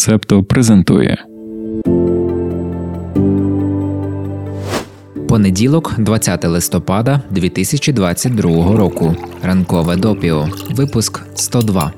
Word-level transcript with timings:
Септо 0.00 0.42
презентує. 0.42 1.24
Понеділок, 5.28 5.94
20 5.98 6.44
листопада 6.44 7.22
2022 7.30 8.76
року. 8.76 9.16
Ранкове 9.42 9.96
допіо. 9.96 10.48
Випуск 10.70 11.20
102. 11.34 11.92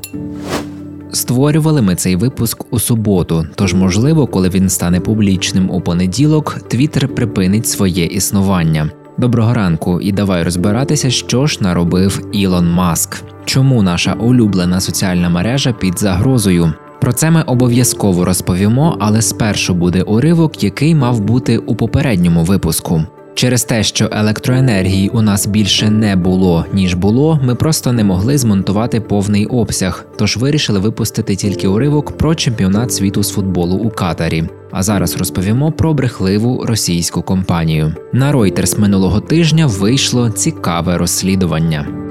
Створювали 1.12 1.82
ми 1.82 1.94
цей 1.94 2.16
випуск 2.16 2.64
у 2.70 2.78
суботу, 2.78 3.46
тож, 3.54 3.74
можливо, 3.74 4.26
коли 4.26 4.48
він 4.48 4.68
стане 4.68 5.00
публічним 5.00 5.70
у 5.70 5.80
понеділок, 5.80 6.58
Твіттер 6.68 7.08
припинить 7.08 7.66
своє 7.66 8.06
існування. 8.06 8.90
Доброго 9.18 9.54
ранку 9.54 10.00
і 10.00 10.12
давай 10.12 10.42
розбиратися, 10.42 11.10
що 11.10 11.46
ж 11.46 11.58
наробив 11.60 12.28
Ілон 12.32 12.70
Маск. 12.70 13.22
Чому 13.44 13.82
наша 13.82 14.12
улюблена 14.12 14.80
соціальна 14.80 15.28
мережа 15.28 15.72
під 15.72 15.98
загрозою? 15.98 16.72
Про 17.02 17.12
це 17.12 17.30
ми 17.30 17.42
обов'язково 17.42 18.24
розповімо, 18.24 18.96
але 19.00 19.22
спершу 19.22 19.74
буде 19.74 20.02
уривок, 20.02 20.64
який 20.64 20.94
мав 20.94 21.20
бути 21.20 21.58
у 21.58 21.74
попередньому 21.74 22.44
випуску. 22.44 23.02
Через 23.34 23.64
те, 23.64 23.82
що 23.82 24.08
електроенергії 24.12 25.08
у 25.08 25.22
нас 25.22 25.46
більше 25.46 25.90
не 25.90 26.16
було 26.16 26.66
ніж 26.72 26.94
було, 26.94 27.40
ми 27.44 27.54
просто 27.54 27.92
не 27.92 28.04
могли 28.04 28.38
змонтувати 28.38 29.00
повний 29.00 29.46
обсяг, 29.46 30.06
тож 30.18 30.36
вирішили 30.36 30.78
випустити 30.78 31.36
тільки 31.36 31.68
уривок 31.68 32.16
про 32.16 32.34
чемпіонат 32.34 32.92
світу 32.92 33.22
з 33.22 33.30
футболу 33.30 33.76
у 33.76 33.90
Катарі. 33.90 34.44
А 34.70 34.82
зараз 34.82 35.16
розповімо 35.16 35.72
про 35.72 35.94
брехливу 35.94 36.64
російську 36.66 37.22
компанію. 37.22 37.94
На 38.12 38.32
Reuters 38.32 38.80
минулого 38.80 39.20
тижня 39.20 39.66
вийшло 39.66 40.30
цікаве 40.30 40.98
розслідування. 40.98 42.01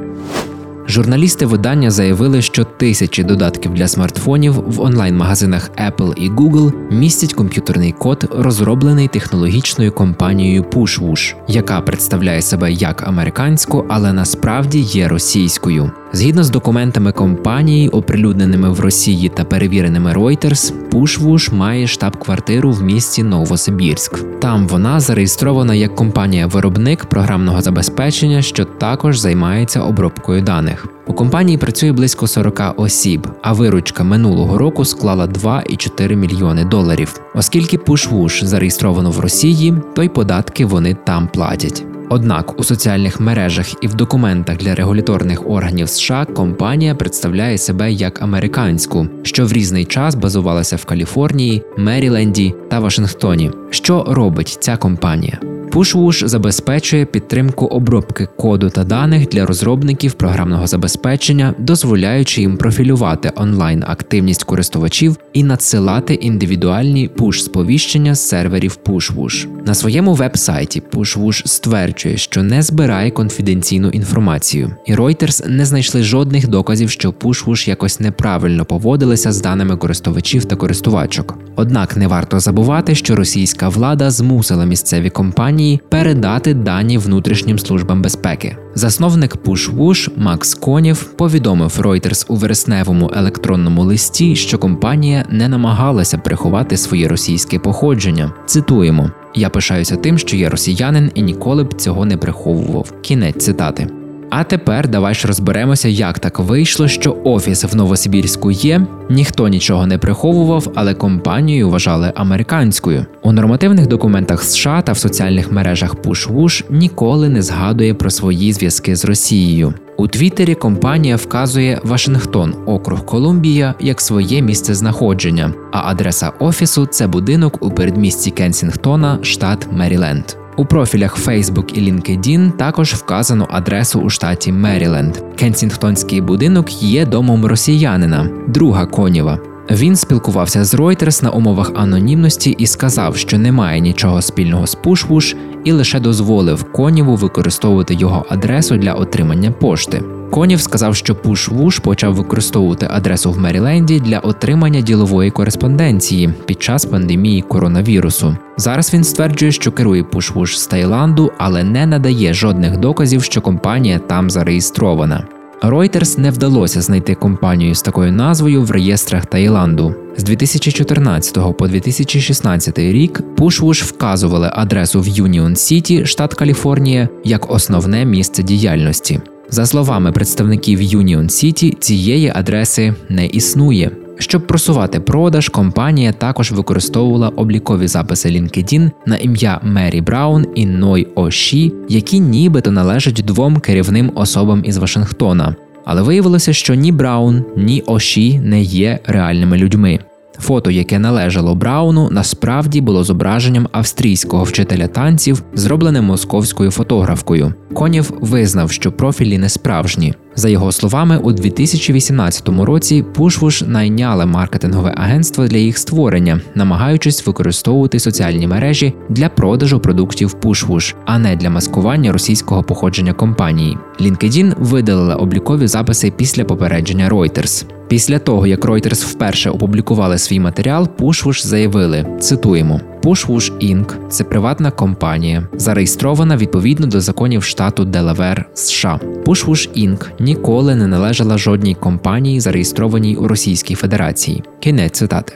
Журналісти 0.92 1.46
видання 1.46 1.92
заявили, 1.92 2.42
що 2.42 2.64
тисячі 2.64 3.24
додатків 3.24 3.74
для 3.74 3.88
смартфонів 3.88 4.54
в 4.54 4.82
онлайн-магазинах 4.82 5.72
Apple 5.72 6.14
і 6.14 6.30
Google 6.30 6.74
містять 6.92 7.34
комп'ютерний 7.34 7.92
код, 7.92 8.26
розроблений 8.38 9.08
технологічною 9.08 9.92
компанією 9.92 10.64
PushWush, 10.64 11.36
яка 11.48 11.82
представляє 11.82 12.42
себе 12.42 12.72
як 12.72 13.08
американську, 13.08 13.86
але 13.90 14.14
насправді 14.14 14.80
є 14.80 15.08
російською. 15.08 15.92
Згідно 16.14 16.44
з 16.44 16.50
документами 16.50 17.12
компанії, 17.12 17.90
оприлюдненими 17.90 18.70
в 18.70 18.80
Росії 18.80 19.30
та 19.30 19.44
перевіреними 19.44 20.14
Reuters, 20.14 20.74
Пушвуш 20.90 21.52
має 21.52 21.88
штаб-квартиру 21.88 22.72
в 22.72 22.84
місті 22.84 23.24
Новосибірськ. 23.24 24.40
Там 24.40 24.68
вона 24.68 25.00
зареєстрована 25.00 25.76
як 25.76 25.96
компанія-виробник 25.96 27.06
програмного 27.06 27.62
забезпечення, 27.62 28.42
що 28.42 28.66
також 28.66 29.18
займається 29.18 29.82
обробкою 29.82 30.42
даних. 30.42 30.88
У 31.08 31.14
компанії 31.14 31.58
працює 31.58 31.92
близько 31.92 32.28
40 32.28 32.62
осіб, 32.78 33.28
а 33.42 33.54
виручка 33.54 34.04
минулого 34.04 34.58
року 34.58 34.86
склала 34.86 35.26
2,4 35.26 36.16
мільйони 36.16 36.66
доларів. 36.66 37.22
Оскільки 37.36 37.78
Pushwoosh 37.78 38.46
зареєстровано 38.46 39.12
в 39.12 39.20
Росії, 39.20 39.74
то 39.96 40.04
й 40.04 40.10
податки 40.10 40.66
вони 40.66 40.98
там 41.06 41.28
платять. 41.28 41.86
Однак 42.10 42.60
у 42.60 42.64
соціальних 42.64 43.20
мережах 43.20 43.84
і 43.84 43.88
в 43.88 43.94
документах 43.94 44.58
для 44.58 44.76
регуляторних 44.76 45.50
органів 45.50 45.90
США 45.90 46.26
компанія 46.26 46.96
представляє 46.96 47.58
себе 47.58 47.92
як 47.92 48.22
американську, 48.22 49.08
що 49.24 49.46
в 49.46 49.54
різний 49.54 49.86
час 49.86 50.16
базувалася 50.16 50.76
в 50.76 50.86
Каліфорнії, 50.86 51.64
Меріленді 51.78 52.56
та 52.70 52.80
Вашингтоні. 52.80 53.52
Що 53.70 54.06
робить 54.08 54.58
ця 54.60 54.78
компанія? 54.78 55.40
PushWush 55.72 56.28
забезпечує 56.28 57.06
підтримку 57.06 57.66
обробки 57.66 58.28
коду 58.38 58.70
та 58.70 58.84
даних 58.84 59.30
для 59.30 59.46
розробників 59.46 60.14
програмного 60.14 60.68
забезпечення, 60.68 61.54
дозволяючи 61.60 62.42
їм 62.42 62.58
профілювати 62.58 63.32
онлайн 63.36 63.84
активність 63.88 64.44
користувачів 64.44 65.18
і 65.34 65.44
надсилати 65.44 66.14
індивідуальні 66.14 67.10
пуш-сповіщення 67.18 68.16
з 68.16 68.28
серверів 68.28 68.78
PushWush. 68.86 69.48
На 69.66 69.74
своєму 69.74 70.14
веб-сайті 70.14 70.84
PushWush 70.94 71.48
стверджує, 71.48 72.18
що 72.18 72.44
не 72.44 72.62
збирає 72.62 73.12
конфіденційну 73.12 73.90
інформацію, 73.90 74.76
і 74.86 74.96
Reuters 74.96 75.50
не 75.50 75.66
знайшли 75.66 76.04
жодних 76.04 76.48
доказів, 76.48 76.90
що 76.90 77.10
PushWush 77.10 77.70
якось 77.70 78.00
неправильно 78.00 78.66
поводилися 78.66 79.32
з 79.32 79.42
даними 79.42 79.78
користувачів 79.78 80.46
та 80.46 80.56
користувачок. 80.56 81.38
Однак 81.56 81.98
не 81.98 82.08
варто 82.08 82.40
забувати, 82.40 82.96
що 82.96 83.16
російська 83.16 83.70
влада 83.70 84.12
змусила 84.12 84.66
місцеві 84.66 85.10
компанії 85.10 85.61
компанії 85.62 85.82
передати 85.90 86.54
дані 86.54 86.98
внутрішнім 86.98 87.60
службам 87.60 88.02
безпеки. 88.02 88.58
Засновник 88.76 89.36
PushWush 89.36 90.10
Макс 90.18 90.54
Конів 90.54 91.04
повідомив 91.18 91.80
Reuters 91.80 92.26
у 92.28 92.36
вересневому 92.36 93.12
електронному 93.16 93.84
листі, 93.84 94.36
що 94.36 94.58
компанія 94.58 95.26
не 95.30 95.48
намагалася 95.48 96.18
приховати 96.18 96.78
своє 96.78 97.08
російське 97.08 97.60
походження. 97.60 98.34
Цитуємо: 98.46 99.12
Я 99.36 99.50
пишаюся 99.50 99.96
тим, 99.96 100.18
що 100.18 100.36
я 100.38 100.50
росіянин 100.50 101.12
і 101.16 101.22
ніколи 101.22 101.64
б 101.64 101.74
цього 101.74 102.06
не 102.06 102.18
приховував. 102.18 102.94
Кінець 103.02 103.46
цитати. 103.46 104.01
А 104.34 104.44
тепер 104.44 104.88
давай 104.88 105.16
ж 105.16 105.28
розберемося, 105.28 105.88
як 105.88 106.20
так 106.20 106.40
вийшло, 106.40 106.88
що 106.88 107.18
офіс 107.24 107.64
в 107.64 107.76
Новосибірську 107.76 108.52
є, 108.52 108.88
ніхто 109.10 109.48
нічого 109.48 109.88
не 109.88 109.98
приховував, 109.98 110.72
але 110.76 110.94
компанію 110.94 111.70
вважали 111.70 112.14
американською. 112.16 113.06
У 113.22 113.32
нормативних 113.32 113.88
документах 113.88 114.44
США 114.44 114.82
та 114.82 114.92
в 114.92 114.98
соціальних 114.98 115.52
мережах 115.52 115.96
PushWush 115.96 116.64
ніколи 116.70 117.30
не 117.30 117.42
згадує 117.42 117.94
про 117.94 118.10
свої 118.10 118.54
зв'язки 118.54 118.96
з 118.96 119.06
Росією. 119.06 119.74
У 119.98 120.08
Твіттері 120.08 120.56
компанія 120.56 121.16
вказує 121.16 121.80
Вашингтон, 121.84 122.56
округ 122.66 123.06
Колумбія, 123.06 123.76
як 123.80 124.02
своє 124.02 124.42
місце 124.42 124.74
знаходження, 124.74 125.54
а 125.72 125.92
адреса 125.92 126.32
офісу 126.40 126.86
це 126.86 127.08
будинок 127.08 127.58
у 127.66 127.72
передмісті 127.72 128.32
Кенсінгтона, 128.32 129.20
штат 129.22 129.68
Меріленд. 129.72 130.41
У 130.58 130.66
профілях 130.66 131.28
Facebook 131.28 131.74
і 131.74 131.92
LinkedIn 131.92 132.52
також 132.52 132.94
вказано 132.94 133.48
адресу 133.52 134.00
у 134.00 134.10
штаті 134.10 134.52
Меріленд. 134.52 135.18
Кенсінгтонський 135.36 136.22
будинок 136.22 136.84
є 136.84 137.06
домом 137.06 137.46
росіянина, 137.46 138.30
друга 138.48 138.86
Конєва. 138.86 139.40
Він 139.72 139.96
спілкувався 139.96 140.64
з 140.64 140.74
Reuters 140.74 141.24
на 141.24 141.30
умовах 141.30 141.72
анонімності 141.76 142.52
і 142.52 142.68
сказав, 142.68 143.18
що 143.18 143.38
немає 143.38 143.80
нічого 143.80 144.22
спільного 144.22 144.68
з 144.68 144.76
Пушвуш, 144.76 145.36
і 145.64 145.72
лише 145.72 146.00
дозволив 146.00 146.72
Конєву 146.72 147.16
використовувати 147.16 147.94
його 147.94 148.26
адресу 148.30 148.78
для 148.78 148.94
отримання 148.94 149.52
пошти. 149.52 150.04
Конів 150.32 150.62
сказав, 150.62 150.96
що 150.96 151.14
Pushwoosh 151.14 151.82
почав 151.82 152.16
використовувати 152.16 152.88
адресу 152.92 153.32
в 153.32 153.40
Меріленді 153.40 154.00
для 154.00 154.20
отримання 154.20 154.82
ділової 154.82 155.32
кореспонденції 155.32 156.34
під 156.46 156.64
час 156.64 156.86
пандемії 156.86 157.42
коронавірусу. 157.42 158.38
Зараз 158.58 158.94
він 158.94 159.04
стверджує, 159.04 159.52
що 159.52 159.72
керує 159.72 160.04
Pushwoosh 160.04 160.56
з 160.56 160.68
Таїланду, 160.68 161.32
але 161.38 161.64
не 161.64 161.86
надає 161.86 162.34
жодних 162.34 162.78
доказів, 162.78 163.24
що 163.24 163.42
компанія 163.42 164.00
там 164.00 164.30
зареєстрована. 164.30 165.28
Reuters 165.62 166.20
не 166.20 166.32
вдалося 166.32 166.82
знайти 166.82 167.16
компанію 167.16 167.76
з 167.76 167.82
такою 167.82 168.12
назвою 168.12 168.64
в 168.64 168.72
реєстрах 168.72 169.26
Таїланду. 169.26 169.96
З 170.18 170.24
2014 170.24 171.58
по 171.58 171.68
2016 171.68 172.80
рік 172.80 173.22
Pushwoosh 173.38 173.84
вказували 173.86 174.50
адресу 174.54 175.02
в 175.02 175.08
Юніон 175.08 175.56
Сіті, 175.56 176.06
штат 176.06 176.34
Каліфорнія, 176.34 177.10
як 177.24 177.52
основне 177.52 178.06
місце 178.06 178.44
діяльності. 178.44 179.20
За 179.54 179.66
словами 179.66 180.12
представників 180.12 180.80
Union 180.80 181.24
City, 181.24 181.80
цієї 181.80 182.32
адреси 182.36 182.94
не 183.10 183.26
існує. 183.26 183.92
Щоб 184.20 184.48
просувати 184.48 185.00
продаж, 185.00 185.50
компанія 185.50 186.12
також 186.12 186.52
використовувала 186.52 187.30
облікові 187.30 187.88
записи 187.88 188.30
LinkedIn 188.30 188.92
на 189.06 189.18
ім'я 189.18 189.60
Мері 189.64 190.02
Браун 190.02 190.46
і 190.56 190.66
Ной 190.66 191.08
Оші, 191.16 191.74
які 191.90 192.20
нібито 192.20 192.72
належать 192.72 193.22
двом 193.26 193.60
керівним 193.60 194.12
особам 194.16 194.62
із 194.66 194.78
Вашингтона. 194.78 195.56
Але 195.86 196.02
виявилося, 196.02 196.54
що 196.54 196.74
ні 196.74 196.92
Браун, 196.92 197.46
ні 197.58 197.84
Оші 197.86 198.40
не 198.40 198.62
є 198.62 199.00
реальними 199.06 199.58
людьми. 199.58 200.00
Фото, 200.42 200.72
яке 200.72 201.00
належало 201.00 201.56
Брауну, 201.56 202.10
насправді 202.12 202.82
було 202.82 203.04
зображенням 203.04 203.68
австрійського 203.72 204.44
вчителя 204.44 204.88
танців, 204.88 205.44
зроблене 205.54 206.02
московською 206.02 206.72
фотографкою. 206.72 207.54
Конєв 207.74 208.14
визнав, 208.22 208.72
що 208.72 208.92
профілі 208.92 209.38
не 209.38 209.50
справжні. 209.50 210.14
За 210.36 210.50
його 210.50 210.72
словами, 210.72 211.18
у 211.18 211.32
2018 211.32 212.50
році 212.50 213.06
Pushwush 213.16 213.68
найняли 213.68 214.26
маркетингове 214.26 214.94
агентство 214.98 215.48
для 215.48 215.58
їх 215.58 215.78
створення, 215.78 216.42
намагаючись 216.56 217.28
використовувати 217.28 218.00
соціальні 218.00 218.48
мережі 218.48 218.94
для 219.10 219.30
продажу 219.30 219.80
продуктів 219.80 220.36
Pushwoosh, 220.42 220.96
а 221.06 221.20
не 221.20 221.36
для 221.36 221.50
маскування 221.50 222.12
російського 222.12 222.64
походження 222.64 223.14
компанії. 223.14 223.78
LinkedIn 224.00 224.54
видалила 224.60 225.16
облікові 225.16 225.68
записи 225.68 226.14
після 226.18 226.46
попередження 226.46 227.10
Reuters. 227.10 227.66
Після 227.88 228.20
того, 228.20 228.48
як 228.48 228.66
Reuters 228.66 229.06
вперше 229.06 229.50
опублікували 229.50 230.18
свій 230.18 230.40
матеріал, 230.40 230.90
Pushwoosh 231.00 231.46
заявили: 231.46 232.18
цитуємо. 232.20 232.82
Pushwoosh 233.04 233.52
Inc. – 233.52 234.10
це 234.10 234.24
приватна 234.24 234.72
компанія, 234.72 235.48
зареєстрована 235.54 236.38
відповідно 236.38 236.88
до 236.88 237.02
законів 237.02 237.44
штату 237.44 237.86
Делавер 237.86 238.50
США. 238.54 239.00
Pushwoosh 239.26 239.88
Inc. 239.88 240.06
ніколи 240.20 240.76
не 240.76 240.88
належала 240.88 241.38
жодній 241.38 241.76
компанії, 241.76 242.40
зареєстрованій 242.40 243.16
у 243.16 243.28
Російській 243.28 243.76
Федерації. 243.76 244.44
Кінець 244.60 244.98
цитати. 244.98 245.34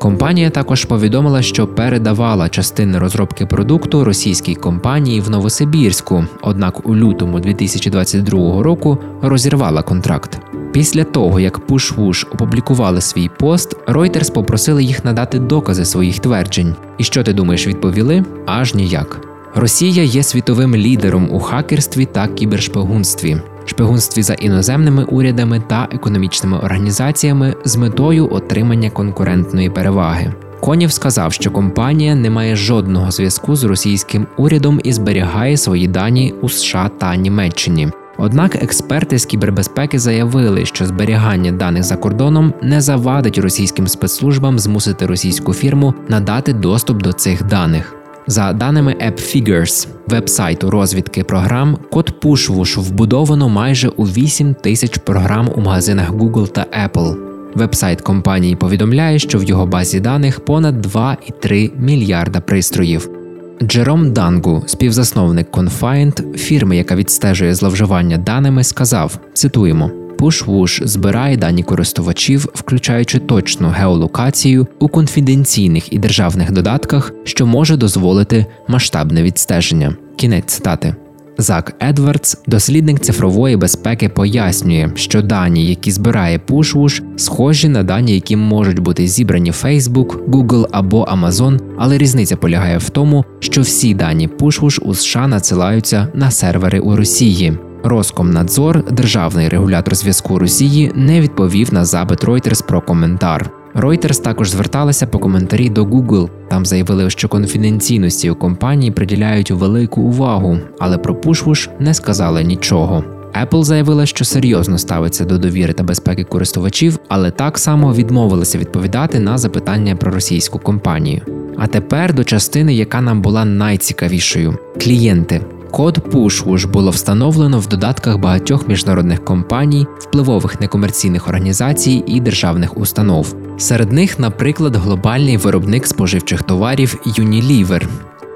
Компанія 0.00 0.50
також 0.50 0.84
повідомила, 0.84 1.42
що 1.42 1.66
передавала 1.66 2.48
частини 2.48 2.98
розробки 2.98 3.46
продукту 3.46 4.04
російській 4.04 4.54
компанії 4.54 5.20
в 5.20 5.30
Новосибірську, 5.30 6.24
однак 6.42 6.88
у 6.88 6.96
лютому 6.96 7.40
2022 7.40 8.62
року 8.62 8.98
розірвала 9.22 9.82
контракт. 9.82 10.38
Після 10.74 11.04
того, 11.04 11.40
як 11.40 11.68
Pushwoosh 11.68 12.26
опублікували 12.32 13.00
свій 13.00 13.30
пост, 13.38 13.76
Reuters 13.86 14.32
попросили 14.32 14.84
їх 14.84 15.04
надати 15.04 15.38
докази 15.38 15.84
своїх 15.84 16.18
тверджень. 16.18 16.74
І 16.98 17.04
що 17.04 17.22
ти 17.22 17.32
думаєш, 17.32 17.66
відповіли? 17.66 18.24
Аж 18.46 18.74
ніяк. 18.74 19.20
Росія 19.54 20.02
є 20.02 20.22
світовим 20.22 20.76
лідером 20.76 21.28
у 21.32 21.40
хакерстві 21.40 22.04
та 22.04 22.28
кібершпигунстві, 22.28 23.36
шпигунстві 23.64 24.22
за 24.22 24.34
іноземними 24.34 25.04
урядами 25.04 25.62
та 25.66 25.88
економічними 25.92 26.58
організаціями 26.58 27.54
з 27.64 27.76
метою 27.76 28.32
отримання 28.32 28.90
конкурентної 28.90 29.70
переваги. 29.70 30.32
Конів 30.60 30.92
сказав, 30.92 31.32
що 31.32 31.50
компанія 31.50 32.14
не 32.14 32.30
має 32.30 32.56
жодного 32.56 33.10
зв'язку 33.10 33.56
з 33.56 33.64
російським 33.64 34.26
урядом 34.36 34.80
і 34.84 34.92
зберігає 34.92 35.56
свої 35.56 35.88
дані 35.88 36.34
у 36.42 36.48
США 36.48 36.90
та 36.98 37.16
Німеччині. 37.16 37.88
Однак 38.18 38.62
експерти 38.62 39.18
з 39.18 39.26
кібербезпеки 39.26 39.98
заявили, 39.98 40.66
що 40.66 40.86
зберігання 40.86 41.52
даних 41.52 41.82
за 41.82 41.96
кордоном 41.96 42.52
не 42.62 42.80
завадить 42.80 43.38
російським 43.38 43.88
спецслужбам 43.88 44.58
змусити 44.58 45.06
російську 45.06 45.54
фірму 45.54 45.94
надати 46.08 46.52
доступ 46.52 47.02
до 47.02 47.12
цих 47.12 47.44
даних. 47.44 47.94
За 48.26 48.52
даними 48.52 48.96
AppFigures, 49.06 49.88
вебсайту 50.06 50.70
розвідки 50.70 51.24
програм, 51.24 51.78
код 51.90 52.14
PushWush 52.22 52.80
вбудовано 52.80 53.48
майже 53.48 53.88
у 53.88 54.04
8 54.04 54.54
тисяч 54.54 54.98
програм 54.98 55.50
у 55.56 55.60
магазинах 55.60 56.12
Google 56.12 56.48
та 56.48 56.66
Apple. 56.86 57.16
Вебсайт 57.54 58.00
компанії 58.00 58.56
повідомляє, 58.56 59.18
що 59.18 59.38
в 59.38 59.44
його 59.44 59.66
базі 59.66 60.00
даних 60.00 60.40
понад 60.40 60.86
2,3 60.86 61.70
мільярда 61.78 62.40
пристроїв. 62.40 63.23
Джером 63.62 64.12
Дангу, 64.12 64.62
співзасновник 64.66 65.50
Confined, 65.50 66.36
фірми, 66.36 66.76
яка 66.76 66.96
відстежує 66.96 67.54
зловживання 67.54 68.18
даними, 68.18 68.64
сказав: 68.64 69.18
цитуємо. 69.32 69.90
PushWush 70.18 70.86
збирає 70.86 71.36
дані 71.36 71.62
користувачів, 71.62 72.48
включаючи 72.54 73.18
точну 73.18 73.68
геолокацію 73.68 74.66
у 74.78 74.88
конфіденційних 74.88 75.92
і 75.92 75.98
державних 75.98 76.52
додатках, 76.52 77.12
що 77.24 77.46
може 77.46 77.76
дозволити 77.76 78.46
масштабне 78.68 79.22
відстеження. 79.22 79.96
Кінець 80.16 80.44
цитати. 80.44 80.94
Зак 81.38 81.74
Едвардс, 81.82 82.36
дослідник 82.46 83.00
цифрової 83.00 83.56
безпеки, 83.56 84.08
пояснює, 84.08 84.90
що 84.94 85.22
дані, 85.22 85.66
які 85.66 85.90
збирає 85.90 86.38
PushWush, 86.38 87.02
схожі 87.16 87.68
на 87.68 87.82
дані, 87.82 88.14
які 88.14 88.36
можуть 88.36 88.78
бути 88.78 89.06
зібрані 89.06 89.50
Facebook, 89.50 90.30
Google 90.30 90.66
або 90.72 91.04
Amazon, 91.04 91.60
але 91.78 91.98
різниця 91.98 92.36
полягає 92.36 92.78
в 92.78 92.90
тому, 92.90 93.24
що 93.40 93.60
всі 93.60 93.94
дані 93.94 94.28
PushWush 94.28 94.80
у 94.80 94.94
США 94.94 95.28
надсилаються 95.28 96.08
на 96.14 96.30
сервери 96.30 96.80
у 96.80 96.96
Росії. 96.96 97.58
Роскомнадзор, 97.84 98.92
державний 98.92 99.48
регулятор 99.48 99.94
зв'язку 99.94 100.38
Росії, 100.38 100.92
не 100.94 101.20
відповів 101.20 101.74
на 101.74 101.84
запит 101.84 102.24
Reuters 102.24 102.66
про 102.66 102.80
коментар. 102.80 103.63
Reuters 103.74 104.22
також 104.22 104.50
зверталася 104.50 105.06
по 105.06 105.18
коментарі 105.18 105.68
до 105.68 105.84
Google. 105.84 106.28
Там 106.48 106.66
заявили, 106.66 107.10
що 107.10 107.28
конфіденційності 107.28 108.30
у 108.30 108.34
компанії 108.34 108.90
приділяють 108.90 109.50
велику 109.50 110.02
увагу, 110.02 110.58
але 110.78 110.98
про 110.98 111.14
Pushwush 111.14 111.68
не 111.78 111.94
сказали 111.94 112.44
нічого. 112.44 113.04
Apple 113.42 113.64
заявила, 113.64 114.06
що 114.06 114.24
серйозно 114.24 114.78
ставиться 114.78 115.24
до 115.24 115.38
довіри 115.38 115.72
та 115.72 115.82
безпеки 115.82 116.24
користувачів, 116.24 116.98
але 117.08 117.30
так 117.30 117.58
само 117.58 117.94
відмовилася 117.94 118.58
відповідати 118.58 119.20
на 119.20 119.38
запитання 119.38 119.96
про 119.96 120.12
російську 120.12 120.58
компанію. 120.58 121.22
А 121.58 121.66
тепер 121.66 122.14
до 122.14 122.24
частини, 122.24 122.74
яка 122.74 123.00
нам 123.00 123.22
була 123.22 123.44
найцікавішою: 123.44 124.58
клієнти. 124.80 125.40
Код 125.70 125.98
PushWush 125.98 126.70
було 126.70 126.90
встановлено 126.90 127.58
в 127.58 127.68
додатках 127.68 128.18
багатьох 128.18 128.68
міжнародних 128.68 129.24
компаній, 129.24 129.86
впливових 129.98 130.60
некомерційних 130.60 131.28
організацій 131.28 132.04
і 132.06 132.20
державних 132.20 132.76
установ. 132.76 133.43
Серед 133.58 133.92
них, 133.92 134.18
наприклад, 134.18 134.76
глобальний 134.76 135.36
виробник 135.36 135.86
споживчих 135.86 136.42
товарів 136.42 137.00
Unilever, 137.06 137.86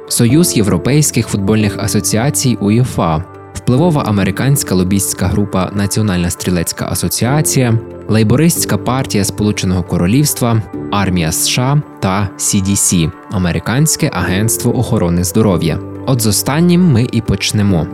Союз 0.09 0.57
Європейських 0.57 1.29
футбольних 1.29 1.79
асоціацій 1.79 2.59
УЄФА, 2.61 3.25
впливова 3.55 4.03
американська 4.03 4.75
лобістська 4.75 5.27
група 5.27 5.71
Національна 5.75 6.31
стрілецька 6.31 6.89
асоціація, 6.91 7.79
Лейбористська 8.09 8.77
партія 8.77 9.25
Сполученого 9.25 9.83
Королівства, 9.83 10.63
Армія 10.93 11.33
США 11.33 11.83
та 12.01 12.29
CDC– 12.39 13.13
Американське 13.31 14.11
агентство 14.15 14.79
охорони 14.79 15.25
здоров'я. 15.25 15.79
От 16.07 16.21
з 16.21 16.27
останнім 16.27 16.93
ми 16.93 17.07
і 17.13 17.21
почнемо. 17.21 17.87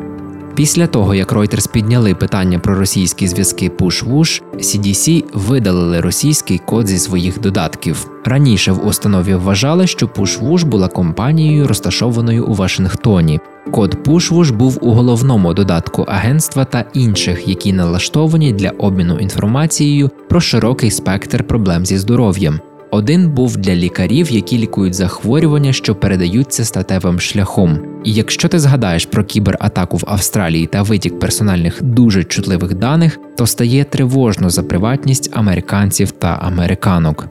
Після 0.55 0.87
того, 0.87 1.15
як 1.15 1.33
Reuters 1.33 1.73
підняли 1.73 2.15
питання 2.15 2.59
про 2.59 2.75
російські 2.75 3.29
зв'язки 3.29 3.71
Push-Wush, 3.79 4.43
CDC 4.57 5.25
видалили 5.35 6.01
російський 6.01 6.59
код 6.59 6.87
зі 6.87 6.99
своїх 6.99 7.41
додатків. 7.41 8.09
Раніше 8.25 8.73
в 8.73 8.87
установі 8.87 9.35
вважали, 9.35 9.87
що 9.87 10.07
Push-Wush 10.07 10.65
була 10.65 10.89
компанією, 10.89 11.67
розташованою 11.67 12.47
у 12.47 12.55
Вашингтоні. 12.55 13.41
Код 13.71 13.99
Push-Wush 14.05 14.53
був 14.53 14.79
у 14.81 14.93
головному 14.93 15.55
додатку 15.55 16.03
агентства 16.03 16.65
та 16.65 16.85
інших, 16.95 17.49
які 17.49 17.73
налаштовані 17.73 18.53
для 18.53 18.71
обміну 18.71 19.19
інформацією 19.19 20.11
про 20.29 20.41
широкий 20.41 20.91
спектр 20.91 21.45
проблем 21.45 21.87
зі 21.87 21.99
здоров'ям. 21.99 22.61
Один 22.95 23.29
був 23.29 23.57
для 23.57 23.75
лікарів, 23.75 24.33
які 24.33 24.59
лікують 24.59 24.95
захворювання, 24.95 25.73
що 25.73 25.95
передаються 25.95 26.65
статевим 26.65 27.21
шляхом. 27.21 27.79
І 28.05 28.13
якщо 28.13 28.49
ти 28.49 28.59
згадаєш 28.59 29.07
про 29.07 29.25
кібератаку 29.25 29.97
в 29.97 30.05
Австралії 30.07 30.67
та 30.67 30.83
витік 30.83 31.19
персональних 31.19 31.83
дуже 31.83 32.25
чутливих 32.25 32.75
даних, 32.75 33.19
то 33.37 33.47
стає 33.47 33.85
тривожно 33.85 34.51
за 34.51 34.63
приватність 34.63 35.31
американців 35.33 36.11
та 36.11 36.29
американок. 36.29 37.27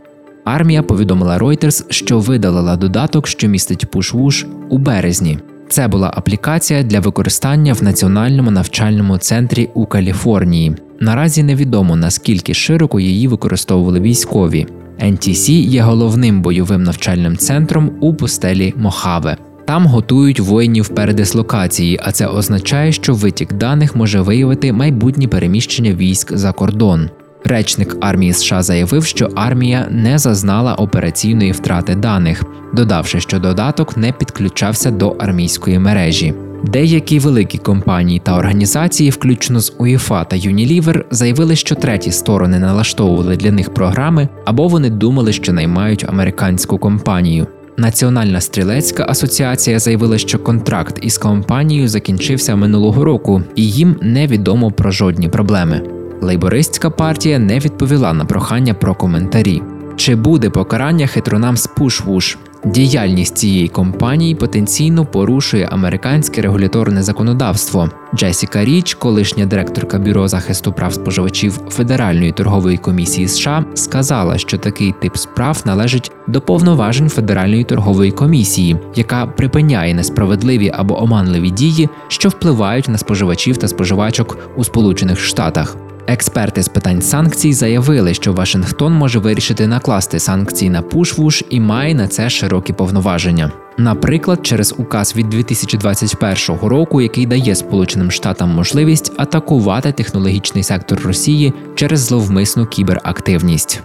Армія 0.46 0.84
повідомила 0.84 1.38
Reuters, 1.38 1.86
що 1.90 2.20
видалила 2.20 2.76
додаток, 2.76 3.28
що 3.28 3.48
містить 3.48 3.88
PushWush 3.88 4.46
у 4.70 4.78
березні. 4.78 5.40
Це 5.70 5.88
була 5.88 6.14
аплікація 6.16 6.84
для 6.84 7.00
використання 7.00 7.74
в 7.74 7.84
національному 7.84 8.52
навчальному 8.52 9.18
центрі 9.18 9.70
у 9.74 9.86
Каліфорнії. 9.86 10.76
Наразі 11.00 11.44
невідомо 11.44 11.96
наскільки 11.96 12.54
широко 12.54 13.00
її 13.00 13.28
використовували 13.28 14.00
військові. 14.00 14.68
NTC 15.00 15.52
є 15.52 15.82
головним 15.82 16.42
бойовим 16.42 16.84
навчальним 16.84 17.38
центром 17.38 17.92
у 18.00 18.14
пустелі 18.14 18.74
Мохаве. 18.78 19.38
Там 19.66 19.86
готують 19.86 20.40
воїнів 20.40 20.90
передислокації, 20.90 22.00
а 22.04 22.12
це 22.12 22.28
означає, 22.28 22.92
що 22.92 23.14
витік 23.14 23.54
даних 23.54 23.96
може 23.96 24.22
виявити 24.22 24.74
майбутнє 24.74 25.28
переміщення 25.28 25.94
військ 25.94 26.38
за 26.38 26.52
кордон. 26.52 27.10
Речник 27.46 27.98
армії 28.02 28.34
США 28.34 28.62
заявив, 28.62 29.06
що 29.06 29.30
армія 29.36 29.88
не 29.92 30.18
зазнала 30.18 30.74
операційної 30.74 31.52
втрати 31.52 31.96
даних, 31.96 32.44
додавши, 32.74 33.20
що 33.20 33.40
додаток 33.40 33.98
не 33.98 34.12
підключався 34.12 34.92
до 34.92 35.10
армійської 35.10 35.80
мережі. 35.80 36.34
Деякі 36.64 37.20
великі 37.20 37.58
компанії 37.58 38.22
та 38.26 38.38
організації, 38.38 39.10
включно 39.10 39.60
з 39.60 39.74
УЄФА 39.78 40.24
та 40.24 40.36
Unilever, 40.36 41.04
заявили, 41.12 41.56
що 41.56 41.76
треті 41.76 42.12
сторони 42.12 42.60
налаштовували 42.60 43.38
для 43.38 43.52
них 43.52 43.74
програми 43.74 44.28
або 44.46 44.68
вони 44.68 44.90
думали, 44.90 45.34
що 45.34 45.54
наймають 45.54 46.06
американську 46.10 46.78
компанію. 46.78 47.48
Національна 47.78 48.42
стрілецька 48.42 49.06
асоціація 49.10 49.80
заявила, 49.80 50.18
що 50.18 50.40
контракт 50.40 51.00
із 51.02 51.18
компанією 51.18 51.88
закінчився 51.88 52.56
минулого 52.56 53.06
року, 53.06 53.42
і 53.56 53.70
їм 53.70 53.96
невідомо 54.02 54.72
про 54.72 54.92
жодні 54.92 55.30
проблеми. 55.30 55.82
Лейбористська 56.22 56.90
партія 56.90 57.40
не 57.40 57.60
відповіла 57.60 58.14
на 58.14 58.26
прохання 58.26 58.74
про 58.74 58.96
коментарі. 58.96 59.62
Чи 59.96 60.16
буде 60.16 60.50
покарання 60.50 61.08
хитрунам 61.08 61.58
з 61.58 61.70
Pushwush? 61.70 62.38
Діяльність 62.66 63.38
цієї 63.38 63.68
компанії 63.68 64.36
потенційно 64.36 65.06
порушує 65.06 65.66
американське 65.72 66.42
регуляторне 66.42 67.04
законодавство. 67.04 67.90
Джесіка 68.16 68.66
Річ, 68.66 68.94
колишня 68.94 69.46
директорка 69.46 70.00
бюро 70.00 70.28
захисту 70.28 70.74
прав 70.74 70.94
споживачів 70.94 71.60
Федеральної 71.70 72.32
торгової 72.32 72.78
комісії 72.78 73.28
США, 73.28 73.66
сказала, 73.74 74.38
що 74.38 74.58
такий 74.58 74.94
тип 75.02 75.18
справ 75.18 75.62
належить 75.66 76.12
до 76.28 76.42
повноважень 76.42 77.10
Федеральної 77.10 77.64
торгової 77.64 78.12
комісії, 78.12 78.78
яка 78.96 79.26
припиняє 79.26 79.94
несправедливі 79.94 80.72
або 80.76 81.04
оманливі 81.04 81.50
дії, 81.50 81.90
що 82.08 82.30
впливають 82.30 82.88
на 82.88 82.98
споживачів 82.98 83.58
та 83.58 83.68
споживачок 83.68 84.38
у 84.56 84.64
Сполучених 84.64 85.20
Штатах. 85.20 85.78
Експерти 86.08 86.64
з 86.64 86.68
питань 86.68 87.02
санкцій 87.02 87.54
заявили, 87.54 88.14
що 88.14 88.34
Вашингтон 88.34 88.94
може 88.94 89.20
вирішити 89.20 89.68
накласти 89.68 90.20
санкції 90.20 90.72
на 90.72 90.82
Пушвуш 90.82 91.44
і 91.50 91.60
має 91.60 91.96
на 91.96 92.08
це 92.08 92.30
широкі 92.30 92.74
повноваження. 92.74 93.52
Наприклад, 93.78 94.40
через 94.44 94.76
указ 94.78 95.16
від 95.16 95.30
2021 95.30 96.68
року, 96.70 97.02
який 97.02 97.26
дає 97.26 97.56
Сполученим 97.56 98.12
Штатам 98.12 98.50
можливість 98.50 99.12
атакувати 99.18 99.92
технологічний 99.92 100.64
сектор 100.64 101.02
Росії 101.02 101.54
через 101.76 102.00
зловмисну 102.00 102.66
кіберактивність. 102.66 103.82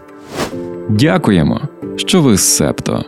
Дякуємо, 0.89 1.61
що 1.97 2.23
ви 2.23 2.39
септо. 2.39 3.05